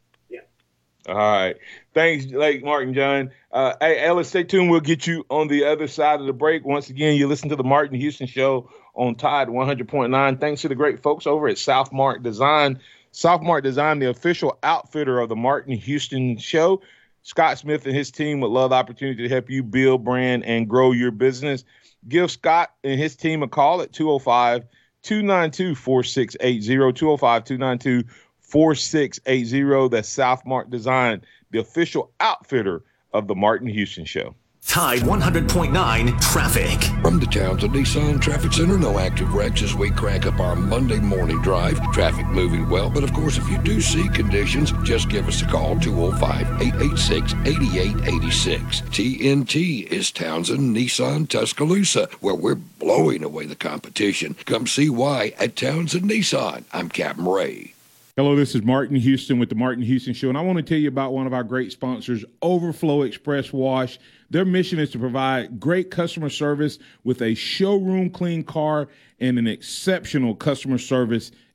[1.11, 1.57] All right.
[1.93, 3.33] Thanks, Lake Martin John.
[3.51, 4.71] Uh, hey, Ellis, stay tuned.
[4.71, 6.65] We'll get you on the other side of the break.
[6.65, 10.41] Once again, you listen to the Martin Houston Show on Tide 100.9.
[10.41, 12.79] Thanks to the great folks over at Southmark Design.
[13.11, 16.81] South Mark Design, the official outfitter of the Martin Houston Show.
[17.23, 20.69] Scott Smith and his team would love the opportunity to help you build, brand, and
[20.69, 21.65] grow your business.
[22.09, 24.65] Give Scott and his team a call at 205
[25.03, 26.93] 292 4680.
[26.93, 28.09] 205 292
[28.51, 29.89] 4680.
[29.89, 32.83] That's South Mark Design, the official outfitter
[33.13, 34.35] of the Martin Houston Show.
[34.67, 36.81] Tide 100.9 traffic.
[37.03, 41.01] From the Townsend Nissan Traffic Center, no active wrecks as we crank up our Monday
[41.01, 41.81] morning drive.
[41.93, 45.47] Traffic moving well, but of course, if you do see conditions, just give us a
[45.47, 48.81] call 205 886 8886.
[48.83, 54.37] TNT is Townsend Nissan Tuscaloosa, where we're blowing away the competition.
[54.45, 56.65] Come see why at Townsend Nissan.
[56.73, 57.75] I'm Captain Ray.
[58.17, 60.77] Hello, this is Martin Houston with the Martin Houston Show, and I want to tell
[60.77, 64.01] you about one of our great sponsors, Overflow Express Wash.
[64.31, 68.89] Their mission is to provide great customer service with a showroom clean car
[69.21, 71.31] and an exceptional customer service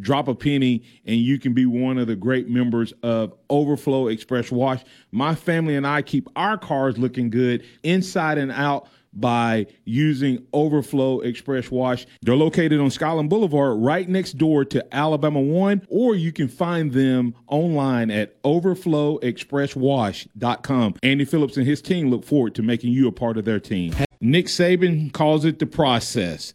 [0.00, 4.50] drop a penny, and you can be one of the great members of Overflow Express
[4.50, 4.82] Wash.
[5.12, 11.20] My family and I keep our cars looking good inside and out by using Overflow
[11.20, 12.06] Express Wash.
[12.22, 16.92] They're located on Skyland Boulevard right next door to Alabama One, or you can find
[16.92, 20.94] them online at overflowexpresswash.com.
[21.02, 23.94] Andy Phillips and his team look forward to making you a part of their team.
[24.20, 26.54] Nick Saban calls it the process.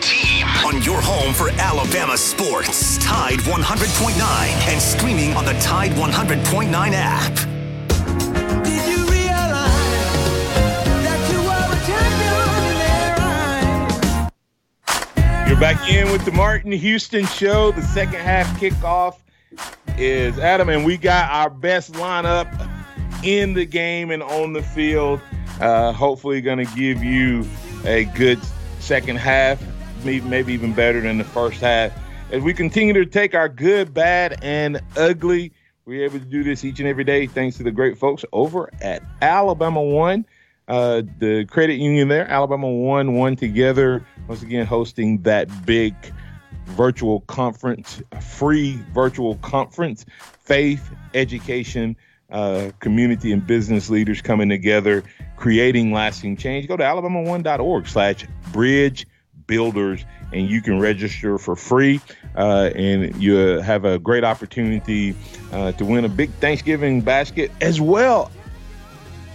[0.65, 2.97] on your home for Alabama sports.
[2.99, 4.21] Tide 100.9
[4.71, 7.51] and streaming on the Tide 100.9 app.
[15.47, 17.71] You're back in with the Martin Houston Show.
[17.71, 19.17] The second half kickoff
[19.97, 22.47] is Adam, and we got our best lineup
[23.23, 25.19] in the game and on the field.
[25.59, 27.45] Uh, hopefully, going to give you
[27.83, 28.39] a good
[28.79, 29.61] second half,
[30.03, 31.91] maybe even better than the first half.
[32.31, 35.51] As we continue to take our good, bad, and ugly,
[35.85, 38.69] we're able to do this each and every day thanks to the great folks over
[38.81, 40.25] at Alabama One,
[40.67, 45.93] uh, the credit union there, Alabama One, One Together, once again hosting that big
[46.67, 50.05] virtual conference, free virtual conference,
[50.39, 51.97] faith, education,
[52.31, 55.03] uh, community and business leaders coming together,
[55.35, 56.67] creating lasting change.
[56.67, 59.05] Go to alabama1.org slash bridge
[59.51, 61.99] builders and you can register for free
[62.37, 65.13] uh, and you have a great opportunity
[65.51, 68.31] uh, to win a big Thanksgiving basket as well.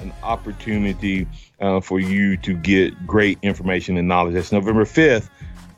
[0.01, 1.29] An opportunity
[1.61, 4.33] uh, for you to get great information and knowledge.
[4.33, 5.29] That's November 5th,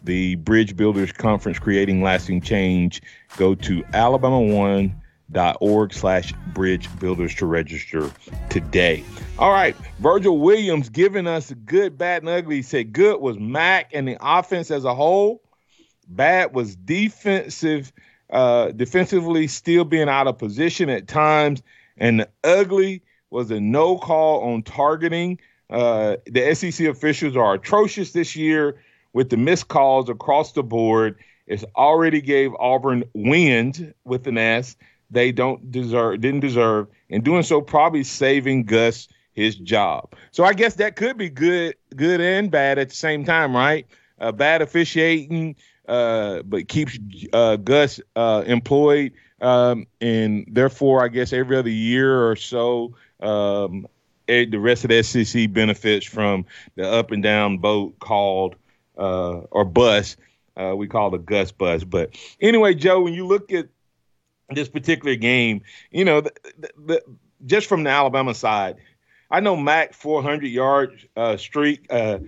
[0.04, 3.02] the Bridge Builders Conference Creating Lasting Change.
[3.36, 4.94] Go to Alabama One
[5.60, 8.10] org slash bridge builders to register
[8.48, 9.04] today.
[9.38, 12.56] All right, Virgil Williams giving us good, bad, and ugly.
[12.56, 15.42] He said good was Mac and the offense as a whole.
[16.08, 17.92] Bad was defensive,
[18.30, 21.62] uh, defensively still being out of position at times,
[21.98, 25.38] and the ugly was a no call on targeting.
[25.68, 28.80] Uh, the SEC officials are atrocious this year
[29.12, 31.18] with the missed calls across the board.
[31.46, 34.76] It's already gave Auburn wins with an S
[35.10, 40.14] they don't deserve didn't deserve and doing so probably saving Gus his job.
[40.32, 43.86] So I guess that could be good good and bad at the same time, right?
[44.20, 46.98] Uh, bad officiating uh, but keeps
[47.32, 53.86] uh, Gus uh, employed um, and therefore I guess every other year or so um,
[54.26, 56.44] the rest of the SEC benefits from
[56.76, 58.56] the up and down boat called
[58.98, 60.16] uh, or bus.
[60.56, 61.84] Uh, we call the Gus bus.
[61.84, 63.68] But anyway, Joe, when you look at
[64.50, 67.02] this particular game, you know, the, the, the,
[67.46, 68.76] just from the Alabama side,
[69.30, 72.18] I know Mac 400 yard uh, streak uh,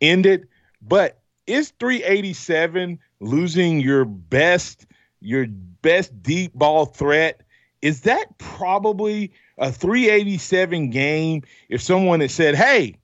[0.00, 0.48] ended,
[0.82, 4.86] but is 387 losing your best
[5.20, 7.42] your best deep ball threat?
[7.82, 11.42] Is that probably a 387 game?
[11.68, 12.96] If someone had said, "Hey,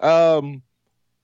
[0.00, 0.62] um,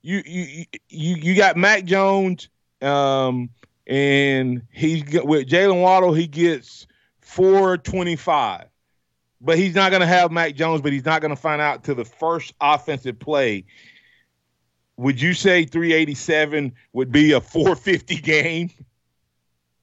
[0.01, 2.49] you you you you got Mac Jones."
[2.81, 3.49] Um,
[3.89, 6.85] and he's with Jaylen Waddle, he gets
[7.21, 8.65] 425.
[9.41, 11.83] But he's not going to have Mac Jones, but he's not going to find out
[11.85, 13.65] to the first offensive play.
[14.97, 18.69] Would you say 387 would be a 450 game?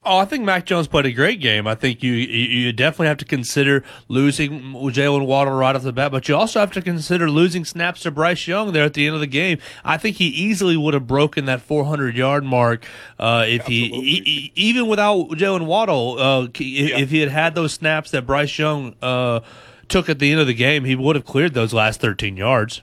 [0.03, 1.67] Oh, I think Mac Jones played a great game.
[1.67, 6.13] I think you you, definitely have to consider losing Jaylen Waddle right off the bat,
[6.13, 9.15] but you also have to consider losing snaps to Bryce Young there at the end
[9.15, 9.57] of the game.
[9.83, 12.85] I think he easily would have broken that 400 yard mark
[13.19, 16.17] uh, if he, even without Jaylen Waddle.
[16.17, 16.99] Uh, yeah.
[16.99, 19.41] If he had had those snaps that Bryce Young uh,
[19.89, 22.81] took at the end of the game, he would have cleared those last 13 yards.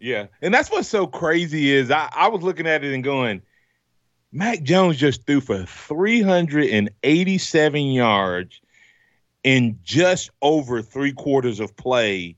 [0.00, 3.42] Yeah, and that's what's so crazy is I, I was looking at it and going
[4.36, 8.60] Mac Jones just threw for 387 yards
[9.42, 12.36] in just over three quarters of play,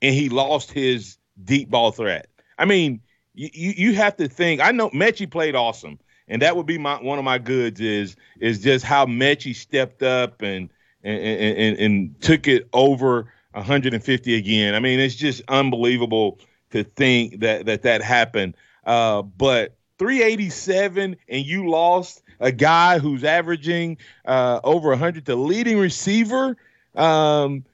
[0.00, 2.28] and he lost his deep ball threat.
[2.58, 3.00] I mean,
[3.34, 4.60] you, you have to think.
[4.60, 8.14] I know Metchie played awesome, and that would be my one of my goods is
[8.38, 10.70] is just how Metchie stepped up and
[11.02, 14.76] and, and, and took it over 150 again.
[14.76, 16.38] I mean, it's just unbelievable
[16.70, 18.56] to think that that that happened.
[18.86, 25.78] Uh, but 387 and you lost a guy who's averaging uh, over 100 the leading
[25.78, 26.56] receiver
[26.96, 27.64] um,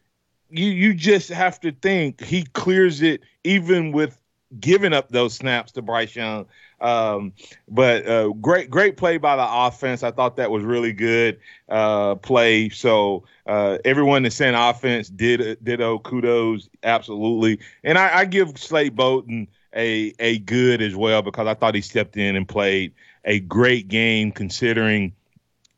[0.51, 4.19] you you just have to think he clears it even with
[4.61, 6.45] giving up those snaps to Bryce Young.
[6.83, 7.33] Um,
[7.67, 10.03] but uh, great great play by the offense.
[10.03, 12.69] I thought that was really good uh, play.
[12.69, 17.61] So uh, everyone that sent offense did ditto kudos absolutely.
[17.85, 19.49] And I, I give Slade Bolden
[19.79, 22.93] a a good as well because I thought he stepped in and played
[23.25, 25.13] a great game considering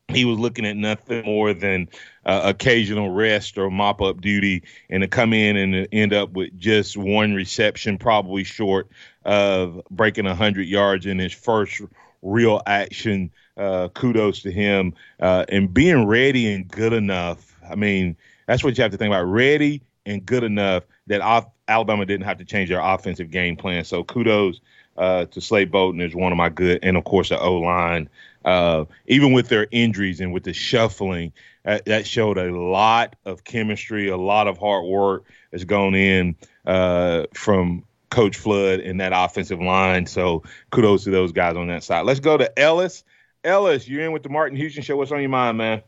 [0.07, 1.87] he was looking at nothing more than
[2.25, 6.57] uh, occasional rest or mop up duty and to come in and end up with
[6.57, 8.89] just one reception, probably short
[9.23, 11.81] of breaking 100 yards in his first
[12.21, 13.31] real action.
[13.57, 17.55] Uh, kudos to him uh, and being ready and good enough.
[17.69, 18.15] I mean,
[18.47, 22.25] that's what you have to think about ready and good enough that off- Alabama didn't
[22.25, 23.83] have to change their offensive game plan.
[23.85, 24.59] So kudos
[24.97, 28.09] uh, to Slade Bolden is one of my good, and of course the O line.
[28.43, 31.31] Uh, even with their injuries and with the shuffling,
[31.65, 36.35] uh, that showed a lot of chemistry, a lot of hard work has gone in
[36.65, 40.05] uh, from Coach Flood and that offensive line.
[40.07, 42.05] So kudos to those guys on that side.
[42.05, 43.03] Let's go to Ellis.
[43.43, 44.97] Ellis, you're in with the Martin Houston Show.
[44.97, 45.81] What's on your mind, man?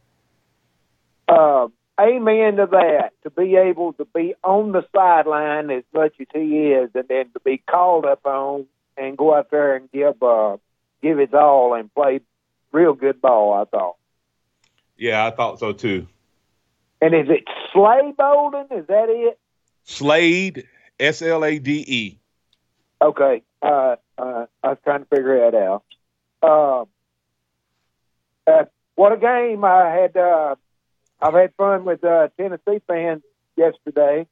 [1.28, 1.68] Uh,
[2.00, 3.12] amen to that.
[3.24, 7.30] To be able to be on the sideline as much as he is, and then
[7.34, 8.66] to be called up on
[8.98, 10.58] and go out there and give uh,
[11.02, 12.22] give his all and play
[12.72, 13.54] real good ball.
[13.54, 13.96] I thought.
[14.98, 16.08] Yeah, I thought so too.
[17.02, 18.68] And is it Slade Bolden?
[18.72, 19.38] Is that it?
[19.84, 20.68] Slade,
[21.00, 22.20] S L A D E.
[23.02, 23.44] Okay.
[23.62, 25.84] Uh, uh, I was trying to figure that out.
[26.41, 26.86] Uh,
[28.50, 28.66] uh,
[28.96, 29.64] what a game!
[29.66, 30.16] I had.
[30.16, 30.56] Uh,
[31.24, 33.24] I've had fun with uh, Tennessee fans
[33.56, 34.28] yesterday.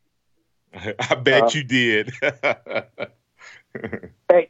[0.73, 2.11] I bet uh, you did.
[2.33, 2.89] at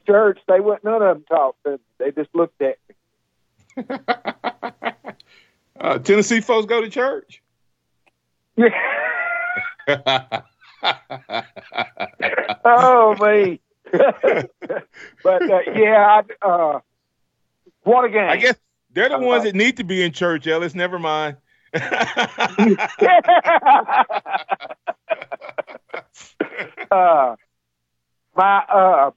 [0.07, 0.83] church, they went.
[0.83, 1.77] None of them talked to me.
[1.99, 2.79] They just looked at
[3.77, 3.77] me.
[5.79, 7.43] uh, Tennessee folks go to church.
[8.55, 8.69] Yeah.
[12.65, 13.61] oh me.
[13.91, 16.79] but uh, yeah, I, uh,
[17.83, 18.29] what a game!
[18.29, 18.55] I guess
[18.93, 20.73] they're the ones that need to be in church, Ellis.
[20.73, 21.37] Never mind.
[26.91, 27.35] uh,
[28.35, 29.11] my uh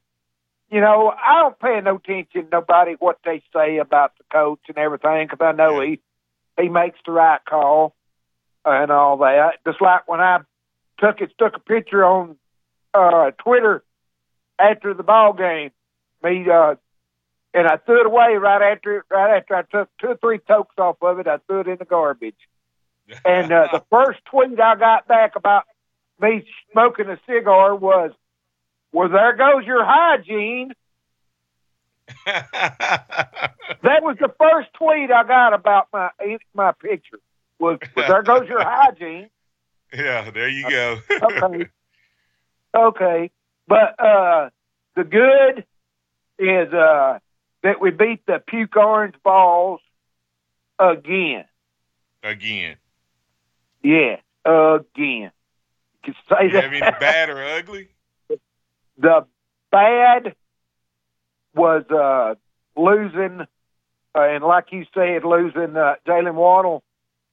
[0.70, 4.60] you know, I don't pay no attention to nobody what they say about the coach
[4.68, 6.00] and everything because I know he
[6.60, 7.94] he makes the right call
[8.64, 9.58] and all that.
[9.66, 10.38] Just like when I
[10.98, 12.36] took it, took a picture on
[12.92, 13.82] uh Twitter
[14.58, 15.70] after the ball game,
[16.22, 16.74] me uh,
[17.54, 20.74] and I threw it away right after right after I took two or three tokes
[20.76, 21.28] off of it.
[21.28, 22.34] I threw it in the garbage.
[23.24, 25.64] and uh, the first tweet I got back about
[26.20, 28.12] me smoking a cigar was,
[28.92, 30.72] well, there goes your hygiene.
[32.26, 36.10] that was the first tweet I got about my
[36.54, 37.20] my picture.
[37.58, 39.30] Was, was there goes your hygiene?
[39.92, 40.98] Yeah, there you go.
[41.22, 41.68] okay,
[42.76, 43.30] okay,
[43.66, 44.50] but uh,
[44.96, 45.64] the good
[46.38, 47.20] is uh,
[47.64, 49.80] that we beat the puke orange balls
[50.78, 51.46] again.
[52.22, 52.76] Again.
[53.82, 55.32] Yeah, again.
[55.32, 56.64] You can say you that.
[56.64, 57.88] have any bad or ugly?
[58.96, 59.26] The
[59.72, 60.36] bad
[61.52, 62.36] was uh,
[62.80, 66.84] losing, uh, and like you said, losing uh, Jaylen Waddle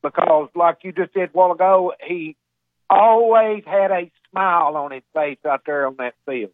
[0.02, 2.36] because, like you just said a while ago, he
[2.90, 6.50] always had a smile on his face out there on that field.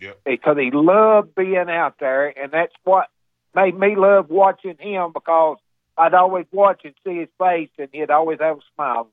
[0.00, 0.20] Yep.
[0.24, 3.08] Because he loved being out there, and that's what
[3.54, 5.58] made me love watching him because
[5.96, 9.10] I'd always watch and see his face, and he'd always have a smile.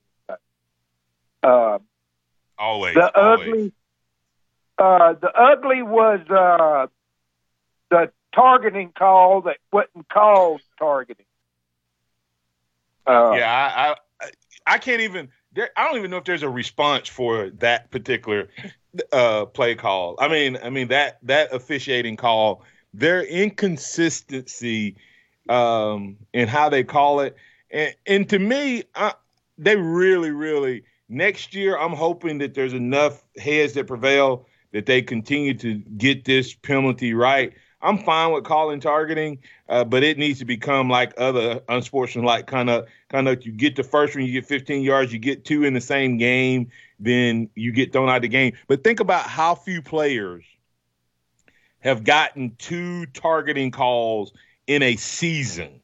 [1.43, 1.79] Uh,
[2.57, 2.95] always.
[2.95, 3.47] The always.
[3.47, 3.73] ugly.
[4.77, 6.87] Uh, the ugly was uh,
[7.89, 11.25] the targeting call that wasn't called targeting.
[13.05, 14.29] Uh, yeah, I, I
[14.65, 15.29] I can't even.
[15.53, 18.49] There, I don't even know if there's a response for that particular
[19.11, 20.15] uh, play call.
[20.19, 24.95] I mean, I mean that that officiating call, their inconsistency
[25.49, 27.35] um, in how they call it,
[27.71, 29.13] and, and to me, I,
[29.57, 31.77] they really, really next year.
[31.77, 37.13] I'm hoping that there's enough heads that prevail that they continue to get this penalty
[37.13, 37.53] right.
[37.81, 42.69] I'm fine with calling targeting, uh, but it needs to become like other unsportsmanlike kind
[42.69, 43.45] of kind of.
[43.45, 45.13] You get the first one, you get 15 yards.
[45.13, 48.53] You get two in the same game, then you get thrown out of the game.
[48.67, 50.43] But think about how few players
[51.79, 54.33] have gotten two targeting calls
[54.65, 55.79] in a season.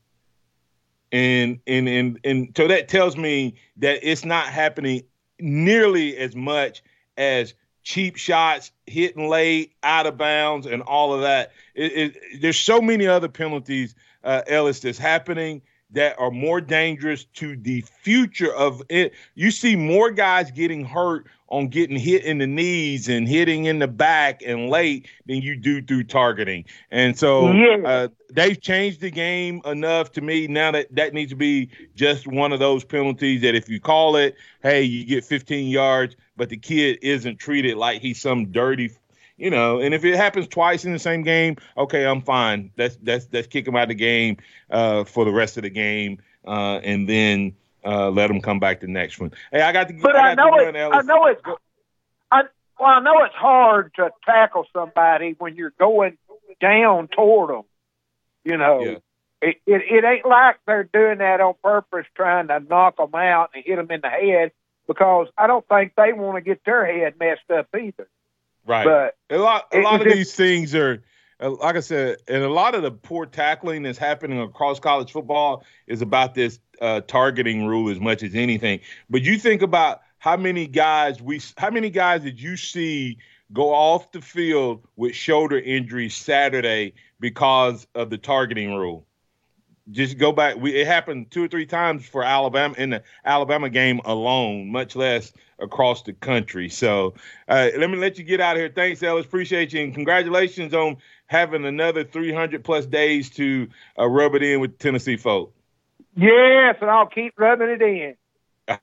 [1.12, 5.04] And and and and so that tells me that it's not happening
[5.40, 6.82] nearly as much
[7.18, 7.54] as
[7.84, 11.52] cheap shots, hitting late, out of bounds, and all of that.
[11.76, 15.62] It, it, there's so many other penalties, uh, Ellis, that's happening
[15.92, 19.14] that are more dangerous to the future of it.
[19.36, 23.78] You see more guys getting hurt on getting hit in the knees and hitting in
[23.78, 26.66] the back and late than you do through targeting.
[26.90, 27.78] And so Yeah.
[27.86, 32.26] uh, they've changed the game enough to me now that that needs to be just
[32.26, 36.50] one of those penalties that if you call it, hey, you get 15 yards, but
[36.50, 38.90] the kid isn't treated like he's some dirty
[39.36, 42.72] you know, and if it happens twice in the same game, okay, I'm fine.
[42.78, 44.38] That's that's that's kick him out of the game
[44.70, 48.80] uh, for the rest of the game, uh, and then uh, let them come back
[48.80, 49.32] the next one.
[49.52, 49.94] Hey, I got to.
[49.94, 50.76] But I, got know it.
[50.76, 51.42] I know it's.
[52.32, 52.44] I
[52.80, 56.18] well, I know it's hard to tackle somebody when you're going
[56.60, 57.64] down toward them.
[58.44, 58.98] You know, Yeah.
[59.42, 63.52] it, it it ain't like they're doing that on purpose, trying to knock them out
[63.54, 64.52] and hit them in the head.
[64.86, 68.10] Because I don't think they want to get their head messed up either.
[68.66, 68.84] Right.
[68.86, 71.02] But a lot a lot of just- these things are
[71.50, 75.64] like I said, and a lot of the poor tackling that's happening across college football
[75.88, 78.80] is about this uh, targeting rule as much as anything.
[79.10, 83.18] But you think about how many guys we how many guys did you see
[83.52, 89.06] go off the field with shoulder injuries Saturday because of the targeting rule?
[89.92, 90.56] Just go back.
[90.56, 94.96] We it happened two or three times for Alabama in the Alabama game alone, much
[94.96, 96.70] less across the country.
[96.70, 97.16] So
[97.48, 98.72] uh, let me let you get out of here.
[98.74, 99.26] Thanks, Ellis.
[99.26, 100.98] Appreciate you and congratulations on
[101.28, 103.68] having another 300 plus days to
[104.00, 105.54] uh, rub it in with Tennessee folk.
[106.16, 108.16] yes, and I'll keep rubbing it in.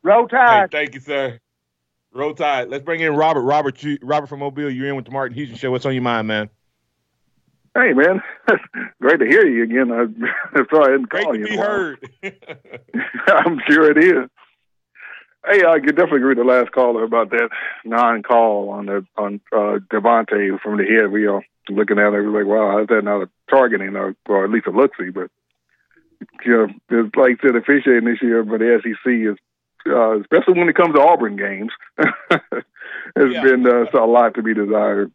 [0.03, 0.71] Roll Hey, Tide.
[0.71, 1.39] thank you, sir.
[2.13, 2.69] Roll Tide.
[2.69, 3.43] Let's bring in Robert.
[3.43, 4.69] Robert, you, Robert from Mobile.
[4.71, 5.71] You're in with the Martin Houston Show.
[5.71, 6.51] What's on your mind, man?
[7.75, 8.21] Hey, man.
[9.01, 9.93] Great to hear you again.
[9.93, 11.45] I'm sorry I didn't Great call to you.
[11.47, 12.11] in be heard.
[13.29, 14.29] I'm sure it is.
[15.47, 17.49] Hey, I could definitely agree with the last caller about that
[17.85, 21.11] non-call on the on uh, DeVonta from the head.
[21.11, 24.45] We are looking at it, we're like, wow, how's that not a targeting, or, or
[24.45, 25.11] at least a look-see?
[25.11, 25.31] But
[26.45, 29.37] you know, it's like I said, officiating this year, but the SEC is,
[29.91, 31.73] uh, especially when it comes to Auburn games,
[32.31, 33.43] has Yeah.
[33.43, 35.11] been uh, a lot to be desired.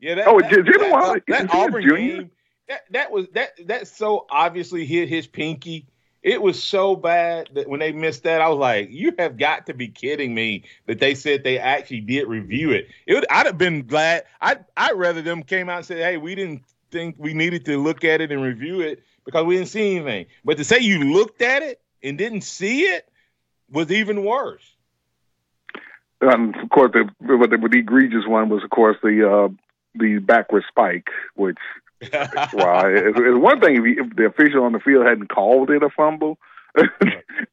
[0.00, 2.16] Yeah, that, Oh, that, Jimmy that, Wallace, that, Auburn junior?
[2.18, 2.30] game,
[2.68, 5.86] that that was that that so obviously hit his pinky.
[6.22, 9.66] It was so bad that when they missed that, I was like, "You have got
[9.66, 12.88] to be kidding me!" That they said they actually did review it.
[13.06, 14.24] It would, I'd have been glad.
[14.40, 17.80] I I'd rather them came out and said, "Hey, we didn't think we needed to
[17.80, 21.12] look at it and review it because we didn't see anything." But to say you
[21.12, 23.08] looked at it and didn't see it
[23.70, 24.74] was even worse.
[26.20, 29.48] Um, of course, the, the, the egregious one was, of course, the uh,
[29.94, 31.58] the backward spike, which
[32.52, 35.70] wow, it's, it's one thing if, you, if the official on the field hadn't called
[35.70, 36.38] it a fumble,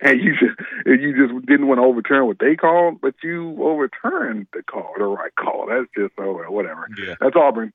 [0.01, 3.57] and you just and you just didn't want to overturn what they called, but you
[3.63, 5.67] overturned the call, the right call.
[5.67, 6.87] That's just oh well, whatever.
[6.97, 7.15] Yeah.
[7.19, 7.73] That's Auburn.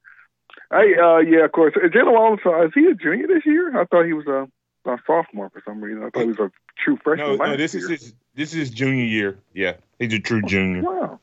[0.71, 1.75] Hey, uh, yeah, of course.
[1.75, 3.81] Jaylen Waddle, uh, is he a junior this year?
[3.81, 4.49] I thought he was a,
[4.89, 6.05] a sophomore for some reason.
[6.05, 7.85] I thought he was a true freshman No, no, this year.
[7.85, 9.39] is his, this is his junior year.
[9.53, 10.83] Yeah, he's a true junior.
[10.83, 11.21] Wow.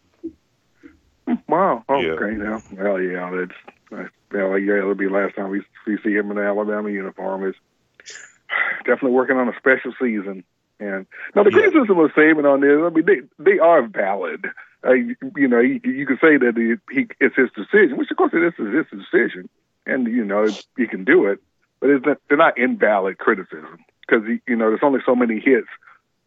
[1.47, 1.83] Wow.
[1.89, 1.95] Yeah.
[1.95, 2.35] Okay.
[2.35, 6.13] Now, well, yeah, that's, that's well, yeah, it'll be the last time we we see
[6.13, 7.47] him in the Alabama uniform.
[7.47, 7.55] Is
[8.85, 10.43] definitely working on a special season.
[10.79, 14.45] And now the criticism of Saban on this, I mean, they they are valid.
[14.85, 18.11] Uh, you, you know, you, you could say that he, he it's his decision, which
[18.11, 19.49] of course this is his decision,
[19.87, 21.39] and you know he can do it,
[21.79, 25.67] but it's not, they're not invalid criticism because you know there's only so many hits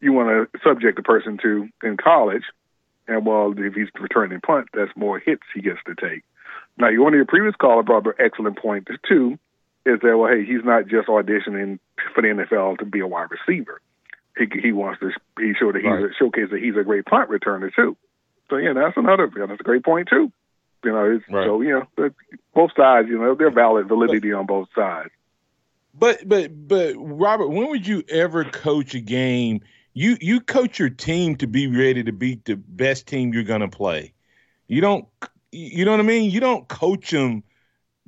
[0.00, 2.44] you want to subject a person to in college,
[3.08, 6.22] and well, if he's returning punt, that's more hits he gets to take.
[6.78, 9.38] Now, you one of your previous caller brought up an excellent point too,
[9.86, 11.78] is that well, hey, he's not just auditioning
[12.14, 13.80] for the NFL to be a wide receiver.
[14.38, 16.04] He he wants to he showed that he's Right.
[16.04, 17.96] a, showcase that he's a great punt returner too.
[18.48, 20.32] So yeah, that's another that's a great point too.
[20.84, 21.46] You know, it's, Right.
[21.46, 22.10] so you know,
[22.54, 25.10] both sides, you know, they're valid validity on both sides.
[25.92, 29.60] But but but Robert, when would you ever coach a game?
[29.94, 33.68] You you coach your team to be ready to beat the best team you're gonna
[33.68, 34.12] play.
[34.68, 35.06] You don't
[35.52, 36.30] you know what I mean?
[36.30, 37.42] You don't coach them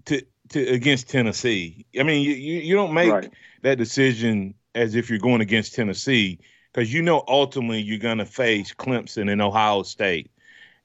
[0.07, 1.87] to to against Tennessee.
[1.99, 3.31] I mean, you you, you don't make Right.
[3.63, 6.39] that decision as if you're going against Tennessee
[6.73, 10.31] because you know ultimately you're gonna face Clemson and Ohio State,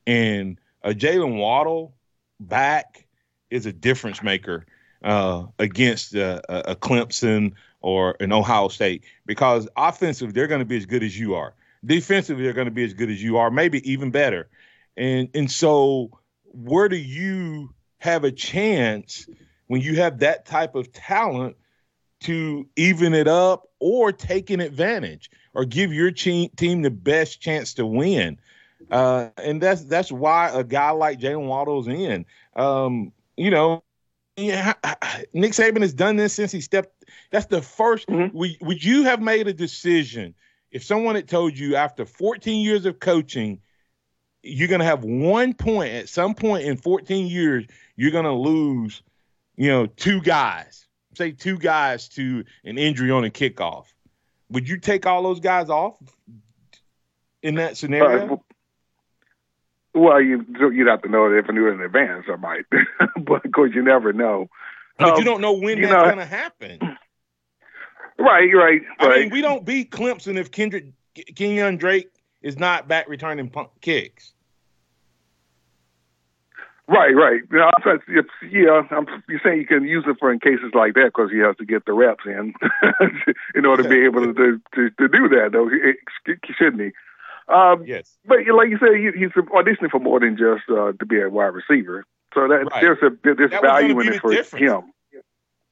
[0.05, 1.93] and a Jaylen Waddle
[2.39, 3.05] back
[3.49, 4.65] is a difference maker
[5.03, 10.77] uh, against uh, a Clemson or an Ohio State because offensive they're going to be
[10.77, 11.53] as good as you are.
[11.85, 14.49] Defensively they're going to be as good as you are, maybe even better.
[14.95, 19.27] And and so where do you have a chance
[19.67, 21.55] when you have that type of talent
[22.21, 27.41] to even it up or take an advantage or give your team team the best
[27.41, 28.39] chance to win?
[28.89, 32.25] Uh, and that's that's why a guy like Jaylen Waddle's in.
[32.55, 33.83] Um, you know,
[34.37, 34.73] yeah,
[35.33, 37.05] Nick Saban has done this since he stepped.
[37.31, 38.37] That's the 1st Mm-hmm.
[38.37, 40.35] Would, would you have made a decision
[40.71, 43.59] if someone had told you after 14 years of coaching,
[44.43, 47.65] you're going to have one point at some point in 14 years,
[47.95, 49.01] you're going to lose,
[49.55, 53.85] you know, two guys, say two guys to an injury on a kickoff.
[54.49, 55.97] Would you take all those guys off
[57.41, 58.43] in that scenario?
[59.97, 62.65] Well, you you'd have to know that if I knew it in advance, I might,
[63.25, 64.47] but of course you never know.
[64.99, 66.79] but Um, you don't know when that's going to happen.
[68.19, 69.19] Right, right, I right.
[69.21, 72.09] mean, we don't beat Clemson if Kendrick Kenyan Drake
[72.41, 74.33] is not back returning pump kicks.
[76.89, 77.41] Right, right.
[77.51, 80.71] You know, it's, it's, yeah, I'm, you're saying you can use it for in cases
[80.73, 82.53] like that because he has to get the reps in
[83.55, 84.33] in order to be able to
[84.73, 86.91] to, to, do that, though, he- shouldn't he?
[87.47, 88.17] Um, yes.
[88.25, 91.29] But like you said, he, he's auditioning for more than just uh, to be a
[91.29, 92.05] wide receiver.
[92.33, 92.81] So that Right.
[92.81, 94.51] there's a there's That value in it for difference.
[94.51, 94.91] him.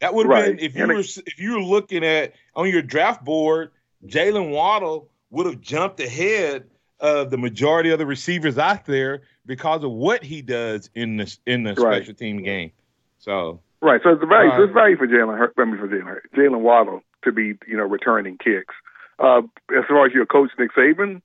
[0.02, 0.56] That would have Right.
[0.58, 3.72] been if you And were if you were looking at on your draft board,
[4.06, 6.70] Jaylen Waddle would have jumped ahead
[7.00, 11.38] of the majority of the receivers out there because of what he does in the
[11.46, 12.02] in the Right.
[12.04, 12.72] special team game.
[13.20, 14.02] So Right.
[14.04, 14.52] So it's value.
[14.56, 15.36] So it's value for Jaylen.
[15.36, 18.74] I mean, for Jaylen, Jaylen Waddle to be you know returning kicks.
[19.20, 19.42] Uh,
[19.78, 21.22] as far as your coach Nick Saban,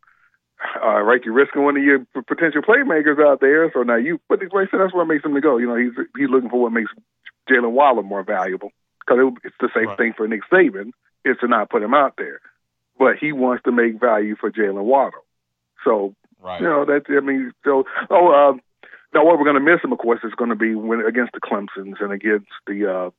[0.83, 3.71] uh, right, you're risking one of your p- potential playmakers out there.
[3.73, 5.57] So now you, put like I said, that's what makes him to go.
[5.57, 6.91] You know, he's he's looking for what makes
[7.49, 10.93] Jaylen Waddle more valuable because it, it's the same thing for Nick Saban
[11.25, 12.41] is to not put him out there,
[12.99, 15.25] but he wants to make value for Jaylen Waddle.
[15.85, 16.61] So right.
[16.61, 18.53] you know, that's, I mean, so, oh, uh,
[19.13, 21.33] now what we're going to miss him, of course, is going to be when against
[21.33, 23.11] the Clemsons and against the uh,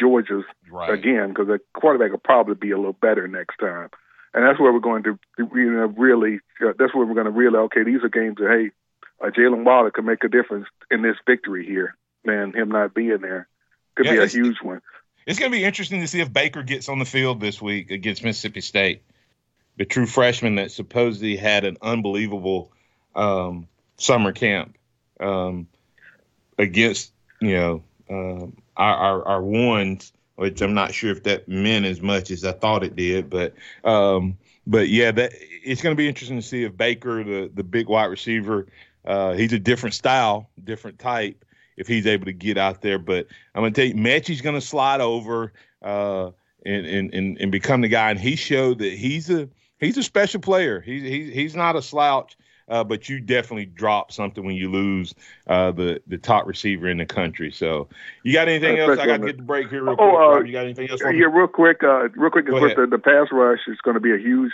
[0.00, 0.92] Georgias Right.
[0.92, 3.90] again, because the quarterback will probably be a little better next time.
[4.32, 7.32] And that's where we're going to, you know, really, uh, that's where we're going to
[7.32, 8.70] really, okay, these are games that, hey,
[9.26, 13.20] uh, Jaylen Waddle could make a difference in this victory here, man him not being
[13.20, 13.48] there.
[13.96, 14.80] Could Yeah, be a huge one.
[15.26, 17.90] It's going to be interesting to see if Baker gets on the field this week
[17.90, 19.02] against Mississippi State,
[19.76, 22.72] the true freshman that supposedly had an unbelievable
[23.14, 23.66] um,
[23.96, 24.76] summer camp
[25.18, 25.66] um,
[26.58, 31.84] against you know um, our, our our ones, which I'm not sure if that meant
[31.84, 33.52] as much as I thought it did, but
[33.84, 35.32] um, but yeah, that
[35.62, 38.66] it's going to be interesting to see if Baker, the the big wide receiver,
[39.04, 41.44] uh, he's a different style, different type
[41.76, 42.98] if he's able to get out there.
[42.98, 46.30] But I'm going to tell you, Metchie's going to slide over uh,
[46.64, 48.10] and, and and and become the guy.
[48.10, 49.46] And he showed that he's a
[49.78, 50.80] he's a special player.
[50.80, 52.38] He's he's he's not a slouch.
[52.70, 55.14] Uh, but you definitely drop something when you lose
[55.48, 57.50] uh, the the top receiver in the country.
[57.50, 57.88] So,
[58.22, 58.98] you got anything else?
[58.98, 60.08] I got to get the break here real quick.
[60.08, 61.00] Oh, uh, You got anything else?
[61.00, 61.18] For me?
[61.18, 63.94] Yeah, real quick, uh, real quick, Go is with the, the pass rush is going
[63.94, 64.52] to be a huge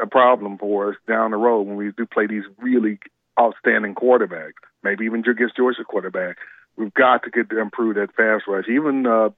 [0.00, 2.98] a problem for us down the road when we do play these really
[3.40, 6.38] outstanding quarterbacks, maybe even against Georgia quarterback.
[6.76, 8.64] We've got to get to improve that pass rush.
[8.68, 9.30] Even uh,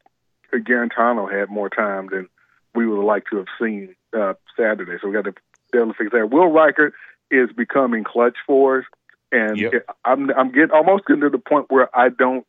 [0.52, 2.28] Guarantano had more time than
[2.74, 5.34] we would like to have seen uh, Saturday, so we got to
[5.72, 6.30] be able to fix that.
[6.30, 6.92] Will Reichard
[7.30, 8.84] is becoming clutch for us,
[9.32, 9.58] and
[10.04, 12.46] I'm I'm getting almost getting to the point where I don't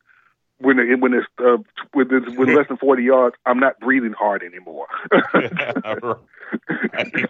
[0.58, 1.58] when it, when it's uh,
[1.94, 4.86] with it's, with less than forty yards, I'm not breathing hard anymore.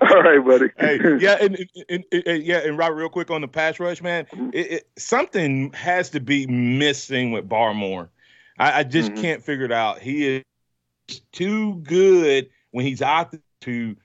[0.00, 0.66] All right, buddy.
[0.78, 1.56] hey, yeah, and,
[1.88, 4.50] and, and, yeah, and Robert, real quick on the pass rush, man, Mm-hmm.
[4.52, 8.08] it, it, something has to be missing with Barmore.
[8.58, 9.20] I, I just Mm-hmm.
[9.22, 10.00] can't figure it out.
[10.00, 10.42] He
[11.08, 13.96] is too good when he's out to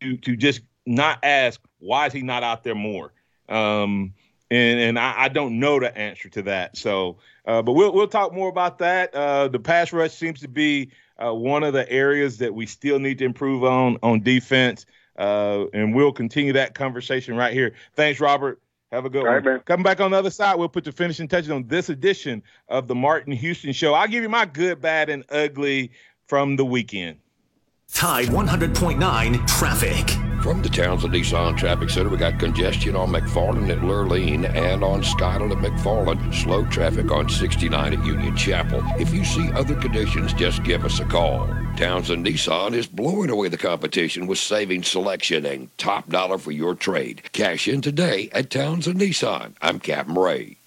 [0.00, 3.12] to to just not ask why is he not out there more.
[3.48, 4.14] Um,
[4.50, 6.76] and and I, I don't know the answer to that.
[6.76, 9.14] So, uh, but we'll we'll talk more about that.
[9.14, 12.98] Uh, the pass rush seems to be uh, one of the areas that we still
[12.98, 14.86] need to improve on on defense.
[15.18, 17.72] Uh, and we'll continue that conversation right here.
[17.94, 18.60] Thanks, Robert.
[18.92, 19.34] Have a good All one.
[19.34, 19.60] right, man.
[19.60, 20.56] Come back on the other side.
[20.56, 23.94] We'll put the finishing touches on this edition of the Martin Houston Show.
[23.94, 25.90] I'll give you my good, bad, and ugly
[26.26, 27.18] from the weekend.
[27.92, 30.25] Tide 100.9 traffic.
[30.46, 35.02] From the Townsend Nissan Traffic Center, we got congestion on McFarland at Lurleen and on
[35.02, 36.32] Skyland at McFarland.
[36.32, 38.80] Slow traffic on 69 at Union Chapel.
[38.96, 41.48] If you see other conditions, just give us a call.
[41.76, 46.76] Townsend Nissan is blowing away the competition with saving selection and top dollar for your
[46.76, 47.24] trade.
[47.32, 49.56] Cash in today at Townsend Nissan.
[49.60, 50.58] I'm Captain Ray.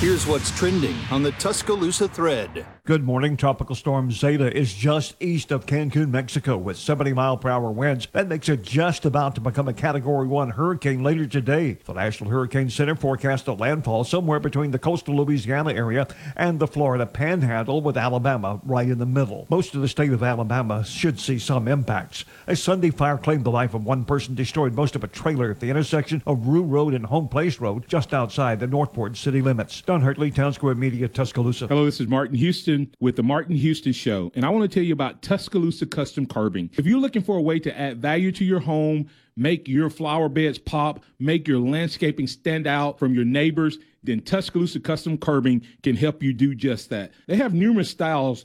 [0.00, 2.66] Here's what's trending on the Tuscaloosa thread.
[2.84, 3.36] Good morning.
[3.36, 8.08] Tropical storm Zeta is just east of Cancun, Mexico, with 70 mile per hour winds.
[8.10, 11.78] That makes it just about to become a Category 1 hurricane later today.
[11.84, 16.66] The National Hurricane Center forecasts a landfall somewhere between the coastal Louisiana area and the
[16.66, 19.46] Florida panhandle, with Alabama right in the middle.
[19.48, 22.24] Most of the state of Alabama should see some impacts.
[22.48, 25.60] A Sunday fire claimed the life of one person, destroyed most of a trailer at
[25.60, 29.82] the intersection of Rue Road and Home Place Road, just outside the Northport city limits.
[29.82, 31.68] Don Hartley, Town Square Media, Tuscaloosa.
[31.68, 34.84] Hello, this is Martin Houston with the Martin Houston Show, and I want to tell
[34.84, 36.70] you about Tuscaloosa Custom Curbing.
[36.74, 40.28] If you're looking for a way to add value to your home, make your flower
[40.28, 45.96] beds pop, make your landscaping stand out from your neighbors, then Tuscaloosa Custom Curbing can
[45.96, 47.12] help you do just that.
[47.26, 48.44] They have numerous styles,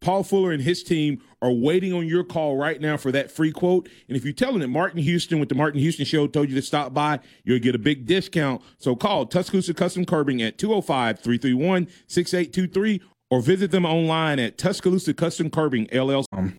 [0.00, 3.52] Paul Fuller and his team are waiting on your call right now for that free
[3.52, 3.88] quote.
[4.08, 6.54] And if you tell them that Martin Houston with the Martin Houston Show told you
[6.54, 8.62] to stop by, you'll get a big discount.
[8.78, 15.14] So call Tuscaloosa Custom Curbing at 205 331 6823 or visit them online at Tuscaloosa
[15.14, 16.24] Custom Curbing LLC.
[16.32, 16.58] Um,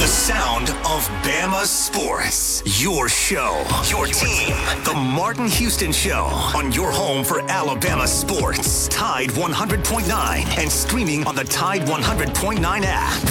[0.00, 2.62] The sound of Bama sports.
[2.82, 4.56] Your show, your team.
[4.84, 6.24] The Martin Houston Show
[6.56, 8.88] on your home for Alabama sports.
[8.88, 13.22] Tide 100.9 and streaming on the Tide 100.9 app.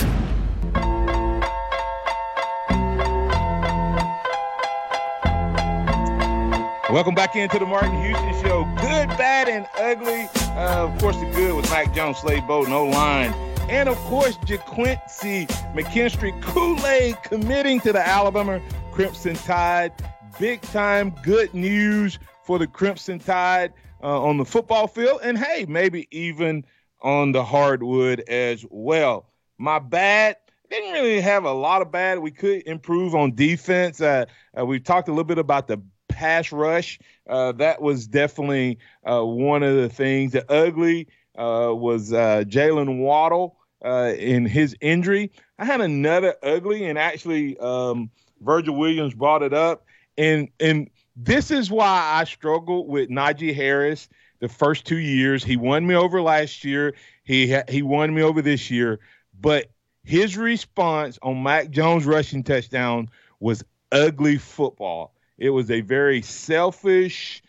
[6.91, 8.65] Welcome back into the Martin Houston Show.
[8.75, 10.29] Good, bad, and ugly.
[10.55, 13.33] Uh, of course, the good was Mac Jones, Slade Bolden, no line.
[13.69, 18.59] And of course, Ga'Quincy McKinstry Kool-Aid committing to the Alabama
[18.91, 19.91] Crimson Tide.
[20.39, 25.19] Big time good news for the Crimson Tide uh, on the football field.
[25.21, 26.65] And hey, maybe even
[27.03, 29.29] on the hardwood as well.
[29.59, 30.37] My bad
[30.71, 32.17] didn't really have a lot of bad.
[32.17, 34.01] We could improve on defense.
[34.01, 34.25] Uh,
[34.59, 36.97] uh, we talked a little bit about the pass rush.
[37.29, 40.31] Uh, that was definitely uh, one of the things.
[40.31, 41.07] The ugly
[41.37, 45.31] uh, was uh, Jaylen Waddle uh, in his injury.
[45.57, 48.09] I had another ugly, and actually, um,
[48.41, 49.85] Virgil Williams brought it up.
[50.17, 54.09] And and this is why I struggled with Najee Harris
[54.39, 55.43] the first two years.
[55.43, 56.95] He won me over last year.
[57.23, 58.99] He he won me over this year,
[59.39, 59.69] but
[60.03, 63.09] his response on Mac Jones rushing touchdown
[63.39, 65.13] was ugly football.
[65.37, 67.41] It was a very selfish,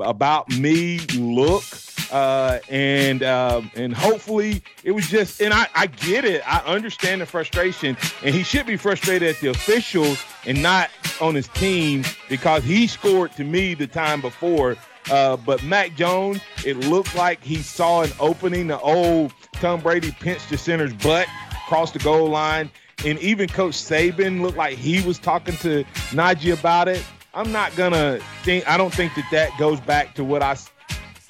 [0.00, 1.64] about me look,
[2.10, 5.40] uh, and uh, and hopefully it was just.
[5.40, 6.42] And I, I get it.
[6.46, 10.90] I understand the frustration, and he should be frustrated at the officials and not
[11.20, 14.76] on his team because he scored to me the time before.
[15.10, 18.68] Uh, but Mac Jones, it looked like he saw an opening.
[18.68, 21.28] The old Tom Brady pinched the center's butt
[21.64, 22.70] across the goal line.
[23.04, 27.04] And even Coach Saban looked like he was talking to Najee about it.
[27.34, 28.68] I'm not gonna think.
[28.68, 30.56] I don't think that that goes back to what I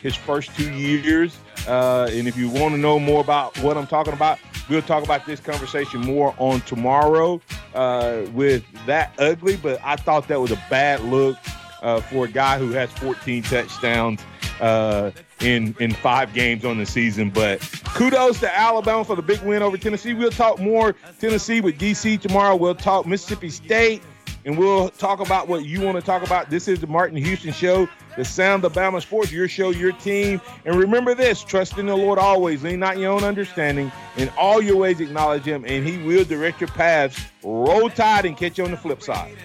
[0.00, 1.36] his first two years.
[1.66, 4.38] Uh, and if you want to know more about what I'm talking about,
[4.68, 7.40] we'll talk about this conversation more on tomorrow
[7.74, 9.56] uh, with that ugly.
[9.56, 11.38] But I thought that was a bad look
[11.82, 14.20] uh, for a guy who has 14 touchdowns
[14.60, 17.30] uh, in in five games on the season.
[17.30, 17.60] But
[17.94, 20.12] kudos to Alabama for the big win over Tennessee.
[20.12, 22.56] We'll talk more Tennessee with DC tomorrow.
[22.56, 24.02] We'll talk Mississippi State
[24.44, 26.50] and we'll talk about what you want to talk about.
[26.50, 30.40] This is the Martin Houston Show, the sound of Bama Sports, your show, your team.
[30.64, 33.90] And remember this trust in the Lord always, lean not your own understanding.
[34.16, 37.18] In all your ways, acknowledge Him, and He will direct your paths.
[37.42, 39.36] Roll tide and catch you on the flip side.